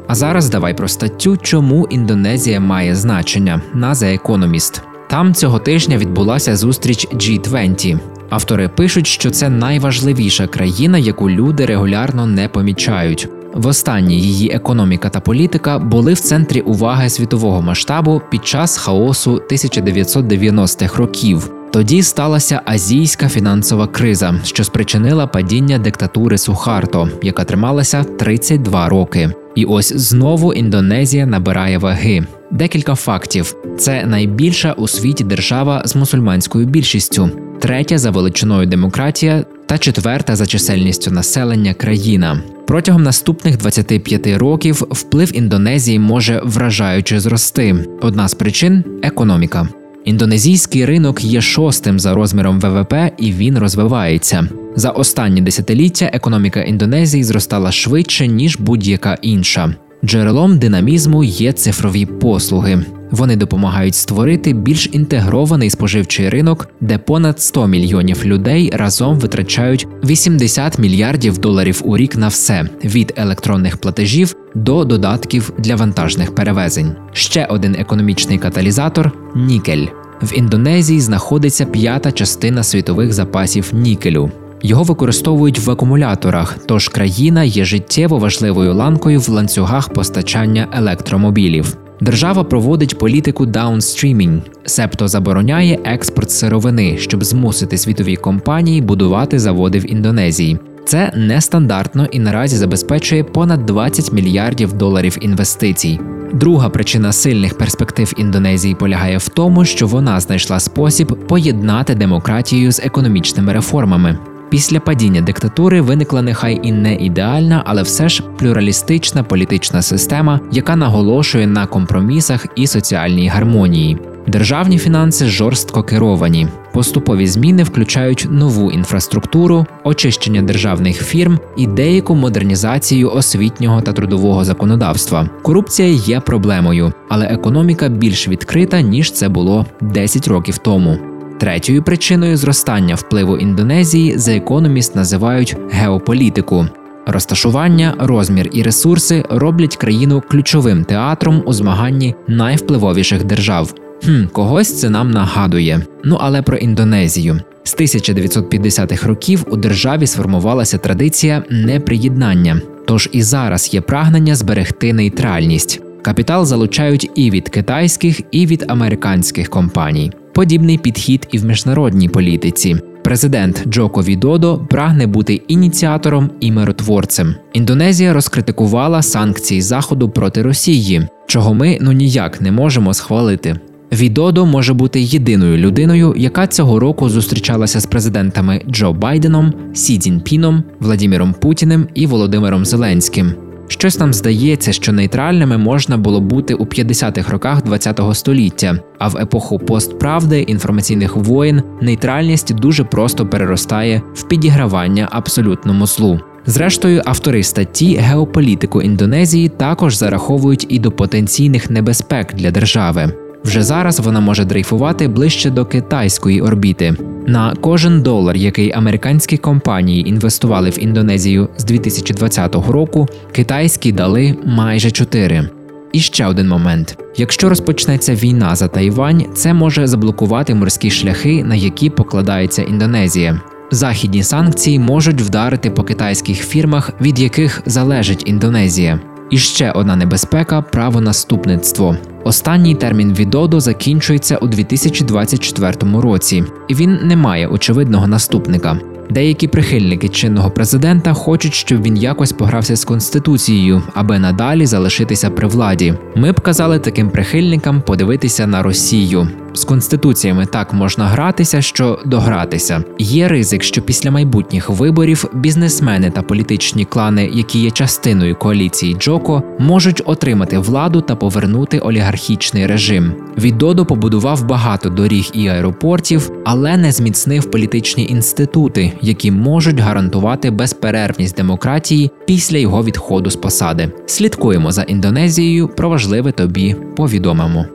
А 0.07 0.15
зараз 0.15 0.49
давай 0.49 0.73
про 0.73 0.87
статтю, 0.87 1.37
чому 1.37 1.87
Індонезія 1.89 2.59
має 2.59 2.95
значення 2.95 3.61
на 3.73 3.93
The 3.93 4.21
Economist. 4.21 4.94
Там 5.15 5.33
цього 5.33 5.59
тижня 5.59 5.97
відбулася 5.97 6.55
зустріч 6.55 7.07
G20. 7.07 7.99
Автори 8.29 8.69
пишуть, 8.69 9.07
що 9.07 9.31
це 9.31 9.49
найважливіша 9.49 10.47
країна, 10.47 10.97
яку 10.97 11.29
люди 11.29 11.65
регулярно 11.65 12.25
не 12.25 12.47
помічають. 12.47 13.29
Востаннє 13.53 14.13
її 14.13 14.51
економіка 14.51 15.09
та 15.09 15.19
політика 15.19 15.79
були 15.79 16.13
в 16.13 16.19
центрі 16.19 16.61
уваги 16.61 17.09
світового 17.09 17.61
масштабу 17.61 18.21
під 18.31 18.47
час 18.47 18.77
хаосу 18.77 19.41
1990-х 19.51 20.97
років. 20.97 21.51
Тоді 21.71 22.03
сталася 22.03 22.61
азійська 22.65 23.29
фінансова 23.29 23.87
криза, 23.87 24.35
що 24.43 24.63
спричинила 24.63 25.27
падіння 25.27 25.77
диктатури 25.77 26.37
Сухарто, 26.37 27.09
яка 27.21 27.43
трималася 27.43 28.03
32 28.03 28.89
роки. 28.89 29.31
І 29.55 29.65
ось 29.65 29.93
знову 29.93 30.53
Індонезія 30.53 31.25
набирає 31.25 31.77
ваги. 31.77 32.23
Декілька 32.51 32.95
фактів: 32.95 33.55
це 33.77 34.05
найбільша 34.05 34.73
у 34.73 34.87
світі 34.87 35.23
держава 35.23 35.81
з 35.85 35.95
мусульманською 35.95 36.65
більшістю, 36.65 37.29
третя 37.59 37.97
за 37.97 38.11
величиною 38.11 38.67
демократія 38.67 39.45
та 39.65 39.77
четверта 39.77 40.35
за 40.35 40.45
чисельністю 40.45 41.11
населення 41.11 41.73
країна. 41.73 42.41
Протягом 42.67 43.03
наступних 43.03 43.57
25 43.57 44.27
років 44.27 44.83
вплив 44.91 45.37
Індонезії 45.37 45.99
може 45.99 46.41
вражаюче 46.43 47.19
зрости. 47.19 47.75
Одна 48.01 48.27
з 48.27 48.33
причин 48.33 48.83
економіка. 49.03 49.67
Індонезійський 50.05 50.85
ринок 50.85 51.23
є 51.23 51.41
шостим 51.41 51.99
за 51.99 52.13
розміром 52.13 52.59
ВВП 52.59 52.93
і 53.17 53.31
він 53.31 53.57
розвивається. 53.57 54.47
За 54.75 54.89
останні 54.89 55.41
десятиліття 55.41 56.09
економіка 56.13 56.61
Індонезії 56.61 57.23
зростала 57.23 57.71
швидше 57.71 58.27
ніж 58.27 58.57
будь-яка 58.57 59.17
інша. 59.21 59.75
Джерелом 60.05 60.59
динамізму 60.59 61.23
є 61.23 61.53
цифрові 61.53 62.05
послуги. 62.05 62.85
Вони 63.11 63.35
допомагають 63.35 63.95
створити 63.95 64.53
більш 64.53 64.89
інтегрований 64.91 65.69
споживчий 65.69 66.29
ринок, 66.29 66.69
де 66.81 66.97
понад 66.97 67.41
100 67.41 67.67
мільйонів 67.67 68.25
людей 68.25 68.71
разом 68.73 69.19
витрачають 69.19 69.87
80 70.03 70.79
мільярдів 70.79 71.37
доларів 71.37 71.81
у 71.83 71.97
рік 71.97 72.15
на 72.15 72.27
все 72.27 72.69
від 72.83 73.13
електронних 73.17 73.77
платежів 73.77 74.35
до 74.55 74.85
додатків 74.85 75.53
для 75.57 75.75
вантажних 75.75 76.35
перевезень. 76.35 76.91
Ще 77.13 77.45
один 77.45 77.75
економічний 77.79 78.37
каталізатор 78.37 79.11
нікель. 79.35 79.85
В 80.21 80.37
Індонезії 80.37 80.99
знаходиться 81.01 81.65
п'ята 81.65 82.11
частина 82.11 82.63
світових 82.63 83.13
запасів 83.13 83.71
нікелю. 83.73 84.31
Його 84.61 84.83
використовують 84.83 85.59
в 85.59 85.71
акумуляторах, 85.71 86.57
тож 86.65 86.87
країна 86.87 87.43
є 87.43 87.65
життєво 87.65 88.17
важливою 88.17 88.73
ланкою 88.73 89.19
в 89.19 89.29
ланцюгах 89.29 89.89
постачання 89.89 90.67
електромобілів. 90.71 91.77
Держава 92.01 92.43
проводить 92.43 92.97
політику 92.97 93.45
даунстрімінг, 93.45 94.41
себто 94.65 95.07
забороняє 95.07 95.79
експорт 95.83 96.31
сировини, 96.31 96.97
щоб 96.97 97.23
змусити 97.23 97.77
світові 97.77 98.15
компанії 98.15 98.81
будувати 98.81 99.39
заводи 99.39 99.79
в 99.79 99.91
Індонезії. 99.91 100.59
Це 100.85 101.11
нестандартно 101.15 102.07
і 102.11 102.19
наразі 102.19 102.57
забезпечує 102.57 103.23
понад 103.23 103.65
20 103.65 104.13
мільярдів 104.13 104.73
доларів 104.73 105.17
інвестицій. 105.21 105.99
Друга 106.33 106.69
причина 106.69 107.11
сильних 107.11 107.57
перспектив 107.57 108.13
Індонезії 108.17 108.75
полягає 108.75 109.17
в 109.17 109.29
тому, 109.29 109.65
що 109.65 109.87
вона 109.87 110.19
знайшла 110.19 110.59
спосіб 110.59 111.27
поєднати 111.27 111.95
демократію 111.95 112.71
з 112.71 112.79
економічними 112.79 113.53
реформами. 113.53 114.17
Після 114.49 114.79
падіння 114.79 115.21
диктатури 115.21 115.81
виникла 115.81 116.21
нехай 116.21 116.59
і 116.63 116.71
не 116.71 116.95
ідеальна, 116.95 117.63
але 117.65 117.81
все 117.81 118.09
ж 118.09 118.23
плюралістична 118.37 119.23
політична 119.23 119.81
система, 119.81 120.39
яка 120.51 120.75
наголошує 120.75 121.47
на 121.47 121.67
компромісах 121.67 122.45
і 122.55 122.67
соціальній 122.67 123.27
гармонії. 123.27 123.97
Державні 124.27 124.77
фінанси 124.77 125.25
жорстко 125.25 125.83
керовані. 125.83 126.47
Поступові 126.73 127.27
зміни 127.27 127.63
включають 127.63 128.27
нову 128.31 128.71
інфраструктуру, 128.71 129.65
очищення 129.83 130.41
державних 130.41 131.05
фірм 131.05 131.39
і 131.57 131.67
деяку 131.67 132.15
модернізацію 132.15 133.11
освітнього 133.11 133.81
та 133.81 133.93
трудового 133.93 134.43
законодавства. 134.43 135.29
Корупція 135.41 135.89
є 135.89 136.19
проблемою, 136.19 136.93
але 137.09 137.25
економіка 137.25 137.89
більш 137.89 138.27
відкрита 138.27 138.81
ніж 138.81 139.11
це 139.11 139.29
було 139.29 139.65
10 139.81 140.27
років 140.27 140.57
тому. 140.57 140.97
Третьою 141.39 141.83
причиною 141.83 142.37
зростання 142.37 142.95
впливу 142.95 143.37
Індонезії 143.37 144.17
за 144.17 144.31
економіст 144.35 144.95
називають 144.95 145.57
геополітику. 145.71 146.67
Розташування, 147.07 147.93
розмір 147.99 148.49
і 148.53 148.63
ресурси 148.63 149.23
роблять 149.29 149.75
країну 149.75 150.23
ключовим 150.29 150.83
театром 150.83 151.43
у 151.45 151.53
змаганні 151.53 152.15
найвпливовіших 152.27 153.23
держав. 153.23 153.84
Хм, 154.03 154.25
когось 154.31 154.79
це 154.79 154.89
нам 154.89 155.11
нагадує. 155.11 155.81
Ну 156.03 156.17
але 156.21 156.41
про 156.41 156.57
Індонезію. 156.57 157.39
З 157.63 157.75
1950-х 157.75 159.07
років 159.07 159.45
у 159.49 159.57
державі 159.57 160.07
сформувалася 160.07 160.77
традиція 160.77 161.43
неприєднання. 161.49 162.61
Тож 162.87 163.09
і 163.11 163.21
зараз 163.21 163.73
є 163.73 163.81
прагнення 163.81 164.35
зберегти 164.35 164.93
нейтральність. 164.93 165.81
Капітал 166.01 166.45
залучають 166.45 167.11
і 167.15 167.31
від 167.31 167.49
китайських, 167.49 168.21
і 168.31 168.45
від 168.45 168.65
американських 168.67 169.49
компаній. 169.49 170.11
Подібний 170.33 170.77
підхід 170.77 171.27
і 171.31 171.37
в 171.37 171.45
міжнародній 171.45 172.09
політиці. 172.09 172.75
Президент 173.03 173.63
Джоко 173.67 174.03
Відодо 174.03 174.57
прагне 174.69 175.07
бути 175.07 175.41
ініціатором 175.47 176.29
і 176.39 176.51
миротворцем. 176.51 177.35
Індонезія 177.53 178.13
розкритикувала 178.13 179.01
санкції 179.01 179.61
Заходу 179.61 180.09
проти 180.09 180.41
Росії, 180.41 181.07
чого 181.27 181.53
ми 181.53 181.77
ну 181.81 181.91
ніяк 181.91 182.41
не 182.41 182.51
можемо 182.51 182.93
схвалити. 182.93 183.55
Відодо 183.91 184.45
може 184.45 184.73
бути 184.73 185.01
єдиною 185.01 185.57
людиною, 185.57 186.13
яка 186.17 186.47
цього 186.47 186.79
року 186.79 187.09
зустрічалася 187.09 187.79
з 187.79 187.85
президентами 187.85 188.61
Джо 188.69 188.93
Байденом, 188.93 189.53
Сі 189.73 189.99
Цзіньпіном, 189.99 190.63
Владіміром 190.79 191.35
Путіним 191.41 191.87
і 191.93 192.07
Володимиром 192.07 192.65
Зеленським. 192.65 193.33
Щось 193.67 193.99
нам 193.99 194.13
здається, 194.13 194.71
що 194.71 194.91
нейтральними 194.91 195.57
можна 195.57 195.97
було 195.97 196.21
бути 196.21 196.53
у 196.53 196.65
50-х 196.65 197.31
роках 197.31 197.61
ХХ 197.61 198.15
століття, 198.15 198.79
а 198.99 199.07
в 199.07 199.17
епоху 199.17 199.59
постправди 199.59 200.41
інформаційних 200.41 201.15
воєн 201.15 201.61
нейтральність 201.81 202.55
дуже 202.55 202.83
просто 202.83 203.27
переростає 203.27 204.01
в 204.13 204.23
підігравання 204.23 205.07
абсолютному 205.11 205.87
злу. 205.87 206.19
Зрештою, 206.45 207.01
автори 207.05 207.43
статті 207.43 207.95
геополітику 207.95 208.81
Індонезії 208.81 209.49
також 209.49 209.95
зараховують 209.95 210.65
і 210.69 210.79
до 210.79 210.91
потенційних 210.91 211.69
небезпек 211.69 212.33
для 212.33 212.51
держави. 212.51 213.24
Вже 213.45 213.63
зараз 213.63 213.99
вона 213.99 214.19
може 214.19 214.45
дрейфувати 214.45 215.07
ближче 215.07 215.49
до 215.49 215.65
китайської 215.65 216.41
орбіти. 216.41 216.95
На 217.27 217.53
кожен 217.61 218.01
долар, 218.01 218.35
який 218.35 218.71
американські 218.71 219.37
компанії 219.37 220.09
інвестували 220.09 220.69
в 220.69 220.83
Індонезію 220.83 221.49
з 221.57 221.63
2020 221.63 222.55
року, 222.55 223.07
китайські 223.31 223.91
дали 223.91 224.35
майже 224.45 224.91
4. 224.91 225.49
І 225.91 225.99
ще 225.99 226.25
один 226.25 226.47
момент: 226.47 226.97
якщо 227.17 227.49
розпочнеться 227.49 228.15
війна 228.15 228.55
за 228.55 228.67
Тайвань, 228.67 229.25
це 229.33 229.53
може 229.53 229.87
заблокувати 229.87 230.55
морські 230.55 230.91
шляхи, 230.91 231.43
на 231.43 231.55
які 231.55 231.89
покладається 231.89 232.61
Індонезія. 232.61 233.41
Західні 233.71 234.23
санкції 234.23 234.79
можуть 234.79 235.21
вдарити 235.21 235.69
по 235.69 235.83
китайських 235.83 236.37
фірмах, 236.37 236.91
від 237.01 237.19
яких 237.19 237.61
залежить 237.65 238.23
Індонезія. 238.25 238.99
І 239.31 239.37
ще 239.37 239.71
одна 239.71 239.95
небезпека 239.95 240.61
правонаступництво. 240.61 241.97
Останній 242.25 242.75
термін 242.75 243.13
відоду 243.13 243.59
закінчується 243.59 244.37
у 244.37 244.47
2024 244.47 246.01
році, 246.01 246.43
і 246.67 246.75
він 246.75 246.99
не 247.03 247.15
має 247.15 247.47
очевидного 247.47 248.07
наступника. 248.07 248.79
Деякі 249.09 249.47
прихильники 249.47 250.09
чинного 250.09 250.51
президента 250.51 251.13
хочуть, 251.13 251.53
щоб 251.53 251.81
він 251.81 251.97
якось 251.97 252.31
погрався 252.31 252.75
з 252.75 252.85
конституцією, 252.85 253.83
аби 253.93 254.19
надалі 254.19 254.65
залишитися 254.65 255.29
при 255.29 255.47
владі. 255.47 255.93
Ми 256.15 256.31
б 256.31 256.39
казали 256.39 256.79
таким 256.79 257.09
прихильникам 257.09 257.81
подивитися 257.81 258.47
на 258.47 258.63
Росію. 258.63 259.27
З 259.53 259.63
конституціями 259.63 260.45
так 260.45 260.73
можна 260.73 261.05
гратися, 261.05 261.61
що 261.61 261.99
догратися. 262.05 262.83
Є 262.99 263.27
ризик, 263.27 263.63
що 263.63 263.81
після 263.81 264.11
майбутніх 264.11 264.69
виборів 264.69 265.25
бізнесмени 265.33 266.11
та 266.11 266.21
політичні 266.21 266.85
клани, 266.85 267.29
які 267.33 267.59
є 267.59 267.71
частиною 267.71 268.35
коаліції 268.35 268.93
Джоко, 268.93 269.43
можуть 269.59 270.01
отримати 270.05 270.57
владу 270.57 271.01
та 271.01 271.15
повернути 271.15 271.79
олігархічний 272.15 272.65
режим. 272.65 273.13
Відодо 273.37 273.85
побудував 273.85 274.45
багато 274.45 274.89
доріг 274.89 275.29
і 275.33 275.47
аеропортів, 275.47 276.31
але 276.45 276.77
не 276.77 276.91
зміцнив 276.91 277.51
політичні 277.51 278.07
інститути, 278.07 278.91
які 279.01 279.31
можуть 279.31 279.79
гарантувати 279.79 280.51
безперервність 280.51 281.35
демократії 281.35 282.11
після 282.27 282.57
його 282.57 282.83
відходу 282.83 283.29
з 283.29 283.35
посади. 283.35 283.91
Слідкуємо 284.05 284.71
за 284.71 284.83
Індонезією. 284.83 285.67
Про 285.67 285.89
важливе 285.89 286.31
тобі 286.31 286.75
повідомимо. 286.95 287.65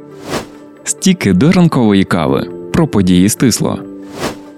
Стіки 0.84 1.32
до 1.32 1.52
ранкової 1.52 2.04
кави. 2.04 2.48
Про 2.72 2.88
події 2.88 3.28
стисло. 3.28 3.78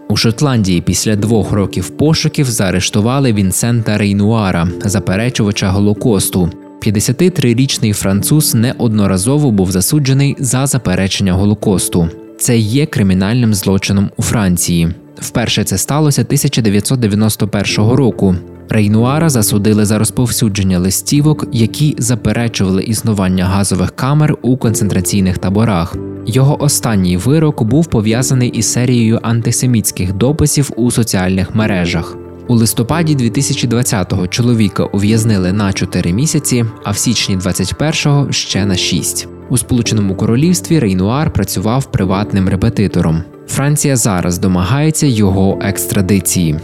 У 0.08 0.16
Шотландії 0.16 0.80
після 0.80 1.16
двох 1.16 1.52
років 1.52 1.90
пошуків 1.90 2.46
заарештували 2.46 3.32
Вінсента 3.32 3.98
Рейнуара, 3.98 4.68
заперечувача 4.84 5.70
Голокосту. 5.70 6.50
53-річний 6.82 7.92
француз 7.92 8.54
неодноразово 8.54 9.50
був 9.50 9.70
засуджений 9.70 10.36
за 10.38 10.66
заперечення 10.66 11.32
Голокосту. 11.32 12.08
Це 12.38 12.58
є 12.58 12.86
кримінальним 12.86 13.54
злочином 13.54 14.10
у 14.16 14.22
Франції. 14.22 14.88
Вперше 15.20 15.64
це 15.64 15.78
сталося 15.78 16.22
1991 16.22 17.90
року. 17.90 18.36
Рейнуара 18.68 19.28
засудили 19.28 19.84
за 19.84 19.98
розповсюдження 19.98 20.78
листівок, 20.78 21.46
які 21.52 21.94
заперечували 21.98 22.82
існування 22.82 23.44
газових 23.44 23.90
камер 23.90 24.36
у 24.42 24.56
концентраційних 24.56 25.38
таборах. 25.38 25.96
Його 26.26 26.62
останній 26.62 27.16
вирок 27.16 27.62
був 27.62 27.86
пов'язаний 27.86 28.48
із 28.48 28.72
серією 28.72 29.18
антисемітських 29.22 30.12
дописів 30.12 30.70
у 30.76 30.90
соціальних 30.90 31.54
мережах. 31.54 32.16
У 32.48 32.54
листопаді 32.54 33.16
2020-го 33.16 34.26
чоловіка 34.26 34.84
ув'язнили 34.84 35.52
на 35.52 35.72
4 35.72 36.12
місяці, 36.12 36.64
а 36.84 36.90
в 36.90 36.96
січні 36.96 37.36
21-го 37.36 38.32
ще 38.32 38.66
на 38.66 38.76
6. 38.76 39.28
У 39.48 39.58
Сполученому 39.58 40.14
Королівстві 40.14 40.78
Рейнуар 40.78 41.32
працював 41.32 41.92
приватним 41.92 42.48
репетитором. 42.48 43.22
Франція 43.48 43.96
зараз 43.96 44.38
домагається 44.38 45.06
його 45.06 45.58
екстрадиції. 45.62 46.56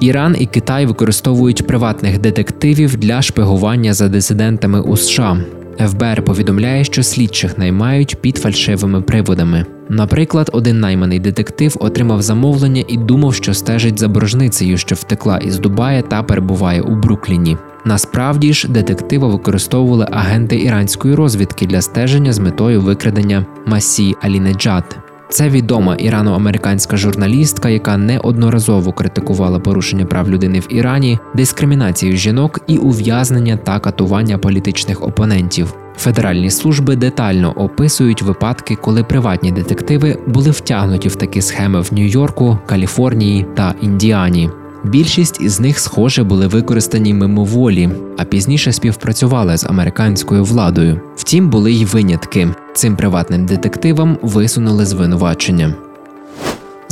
Іран 0.00 0.36
і 0.38 0.46
Китай 0.46 0.86
використовують 0.86 1.66
приватних 1.66 2.18
детективів 2.18 2.96
для 2.96 3.22
шпигування 3.22 3.94
за 3.94 4.08
дисидентами 4.08 4.80
у 4.80 4.96
США. 4.96 5.40
ФБР 5.78 6.24
повідомляє, 6.24 6.84
що 6.84 7.02
слідчих 7.02 7.58
наймають 7.58 8.16
під 8.20 8.36
фальшивими 8.36 9.02
приводами. 9.02 9.66
Наприклад, 9.92 10.50
один 10.52 10.80
найманий 10.80 11.18
детектив 11.18 11.76
отримав 11.80 12.22
замовлення 12.22 12.84
і 12.88 12.96
думав, 12.96 13.34
що 13.34 13.54
стежить 13.54 13.98
за 13.98 14.08
боржницею, 14.08 14.78
що 14.78 14.94
втекла 14.94 15.38
із 15.38 15.58
Дубая 15.58 16.02
та 16.02 16.22
перебуває 16.22 16.80
у 16.80 16.96
Брукліні. 16.96 17.56
Насправді 17.84 18.52
ж, 18.52 18.68
детектива 18.68 19.28
використовували 19.28 20.06
агенти 20.10 20.56
іранської 20.56 21.14
розвідки 21.14 21.66
для 21.66 21.80
стеження 21.80 22.32
з 22.32 22.38
метою 22.38 22.80
викрадення 22.80 23.46
Масі 23.66 24.14
Алінеджат. 24.20 24.98
Це 25.28 25.48
відома 25.48 25.94
ірано-американська 25.94 26.96
журналістка, 26.96 27.68
яка 27.68 27.96
неодноразово 27.96 28.92
критикувала 28.92 29.58
порушення 29.58 30.06
прав 30.06 30.30
людини 30.30 30.60
в 30.60 30.66
Ірані, 30.70 31.18
дискримінацію 31.34 32.16
жінок 32.16 32.60
і 32.66 32.76
ув'язнення 32.76 33.56
та 33.56 33.80
катування 33.80 34.38
політичних 34.38 35.02
опонентів. 35.02 35.81
Федеральні 35.96 36.50
служби 36.50 36.96
детально 36.96 37.52
описують 37.52 38.22
випадки, 38.22 38.76
коли 38.76 39.04
приватні 39.04 39.52
детективи 39.52 40.18
були 40.26 40.50
втягнуті 40.50 41.08
в 41.08 41.16
такі 41.16 41.42
схеми 41.42 41.80
в 41.80 41.88
Нью-Йорку, 41.92 42.58
Каліфорнії 42.66 43.46
та 43.56 43.74
Індіані. 43.80 44.50
Більшість 44.84 45.40
із 45.40 45.60
них, 45.60 45.78
схоже, 45.78 46.24
були 46.24 46.46
використані 46.46 47.14
мимоволі, 47.14 47.90
а 48.18 48.24
пізніше 48.24 48.72
співпрацювали 48.72 49.56
з 49.56 49.64
американською 49.64 50.44
владою. 50.44 51.00
Втім, 51.16 51.50
були 51.50 51.72
й 51.72 51.84
винятки. 51.84 52.48
Цим 52.74 52.96
приватним 52.96 53.46
детективам 53.46 54.18
висунули 54.22 54.86
звинувачення. 54.86 55.74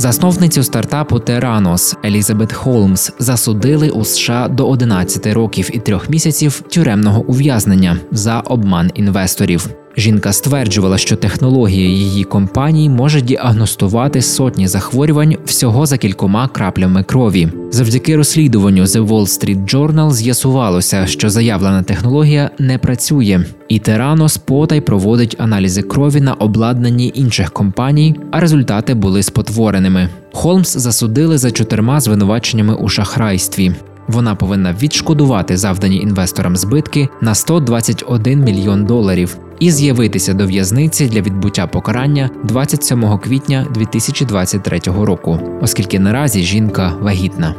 Засновницю 0.01 0.63
стартапу 0.63 1.19
Теранос 1.19 1.95
Елізабет 2.05 2.53
Холмс 2.53 3.11
засудили 3.19 3.89
у 3.89 4.03
США 4.03 4.47
до 4.47 4.69
11 4.69 5.27
років 5.27 5.69
і 5.73 5.79
трьох 5.79 6.09
місяців 6.09 6.61
тюремного 6.61 7.21
ув'язнення 7.21 7.97
за 8.11 8.39
обман 8.39 8.91
інвесторів. 8.95 9.80
Жінка 9.97 10.33
стверджувала, 10.33 10.97
що 10.97 11.15
технологія 11.15 11.87
її 11.87 12.23
компанії 12.23 12.89
може 12.89 13.21
діагностувати 13.21 14.21
сотні 14.21 14.67
захворювань 14.67 15.35
всього 15.45 15.85
за 15.85 15.97
кількома 15.97 16.47
краплями 16.47 17.03
крові. 17.03 17.49
Завдяки 17.71 18.15
розслідуванню 18.15 18.83
The 18.83 19.07
Wall 19.07 19.21
Street 19.21 19.75
Journal 19.75 20.11
з'ясувалося, 20.11 21.05
що 21.07 21.29
заявлена 21.29 21.83
технологія 21.83 22.49
не 22.59 22.77
працює, 22.77 23.45
і 23.67 23.79
Теранос 23.79 24.37
потай 24.37 24.81
проводить 24.81 25.35
аналізи 25.39 25.81
крові 25.81 26.21
на 26.21 26.33
обладнанні 26.33 27.11
інших 27.15 27.51
компаній, 27.51 28.15
а 28.31 28.39
результати 28.39 28.93
були 28.93 29.23
спотвореними. 29.23 30.09
Холмс 30.33 30.77
засудили 30.77 31.37
за 31.37 31.51
чотирма 31.51 31.99
звинуваченнями 31.99 32.75
у 32.75 32.89
шахрайстві. 32.89 33.71
Вона 34.07 34.35
повинна 34.35 34.75
відшкодувати 34.81 35.57
завдані 35.57 35.97
інвесторам 35.97 36.57
збитки 36.57 37.09
на 37.21 37.35
121 37.35 38.43
мільйон 38.43 38.85
доларів 38.85 39.37
і 39.61 39.71
з'явитися 39.71 40.33
до 40.33 40.45
в'язниці 40.45 41.07
для 41.07 41.21
відбуття 41.21 41.67
покарання 41.67 42.29
27 42.43 43.17
квітня 43.17 43.67
2023 43.73 44.79
року, 44.85 45.39
оскільки 45.61 45.99
наразі 45.99 46.43
жінка 46.43 46.93
вагітна. 47.01 47.55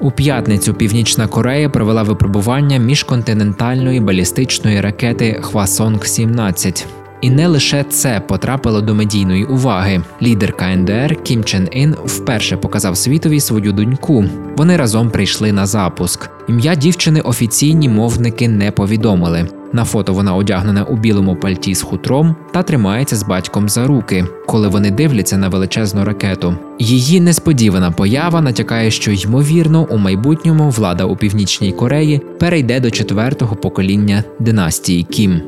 У 0.00 0.10
п'ятницю 0.10 0.74
Північна 0.74 1.26
Корея 1.26 1.68
провела 1.68 2.02
випробування 2.02 2.78
міжконтинентальної 2.78 4.00
балістичної 4.00 4.80
ракети 4.80 5.38
Хвасонг 5.42 6.06
17 6.06 6.86
і 7.20 7.30
не 7.30 7.46
лише 7.46 7.84
це 7.84 8.22
потрапило 8.28 8.80
до 8.80 8.94
медійної 8.94 9.44
уваги. 9.44 10.02
Лідер 10.22 10.52
КНДР 10.56 11.22
Кім 11.22 11.44
Чен 11.44 11.68
Ін 11.72 11.94
вперше 12.04 12.56
показав 12.56 12.96
світові 12.96 13.40
свою 13.40 13.72
доньку. 13.72 14.24
Вони 14.56 14.76
разом 14.76 15.10
прийшли 15.10 15.52
на 15.52 15.66
запуск. 15.66 16.30
Ім'я 16.48 16.74
дівчини 16.74 17.20
офіційні 17.20 17.88
мовники 17.88 18.48
не 18.48 18.70
повідомили. 18.70 19.48
На 19.76 19.84
фото 19.84 20.14
вона 20.14 20.34
одягнена 20.34 20.84
у 20.84 20.96
білому 20.96 21.36
пальті 21.36 21.74
з 21.74 21.82
хутром 21.82 22.36
та 22.52 22.62
тримається 22.62 23.16
з 23.16 23.22
батьком 23.22 23.68
за 23.68 23.86
руки, 23.86 24.24
коли 24.46 24.68
вони 24.68 24.90
дивляться 24.90 25.38
на 25.38 25.48
величезну 25.48 26.04
ракету. 26.04 26.56
Її 26.78 27.20
несподівана 27.20 27.90
поява 27.90 28.40
натякає, 28.40 28.90
що 28.90 29.12
ймовірно 29.12 29.86
у 29.90 29.96
майбутньому 29.96 30.70
влада 30.70 31.04
у 31.04 31.16
північній 31.16 31.72
Кореї 31.72 32.20
перейде 32.38 32.80
до 32.80 32.90
четвертого 32.90 33.56
покоління 33.56 34.24
династії 34.38 35.02
Кім. 35.02 35.40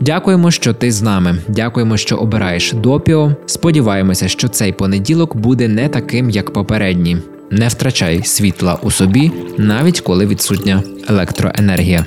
Дякуємо, 0.00 0.50
що 0.50 0.74
ти 0.74 0.92
з 0.92 1.02
нами. 1.02 1.38
Дякуємо, 1.48 1.96
що 1.96 2.16
обираєш 2.16 2.72
допіо. 2.72 3.32
Сподіваємося, 3.46 4.28
що 4.28 4.48
цей 4.48 4.72
понеділок 4.72 5.36
буде 5.36 5.68
не 5.68 5.88
таким, 5.88 6.30
як 6.30 6.52
попередні. 6.52 7.18
Не 7.50 7.68
втрачай 7.68 8.22
світла 8.24 8.78
у 8.82 8.90
собі, 8.90 9.32
навіть 9.58 10.00
коли 10.00 10.26
відсутня 10.26 10.82
електроенергія. 11.08 12.06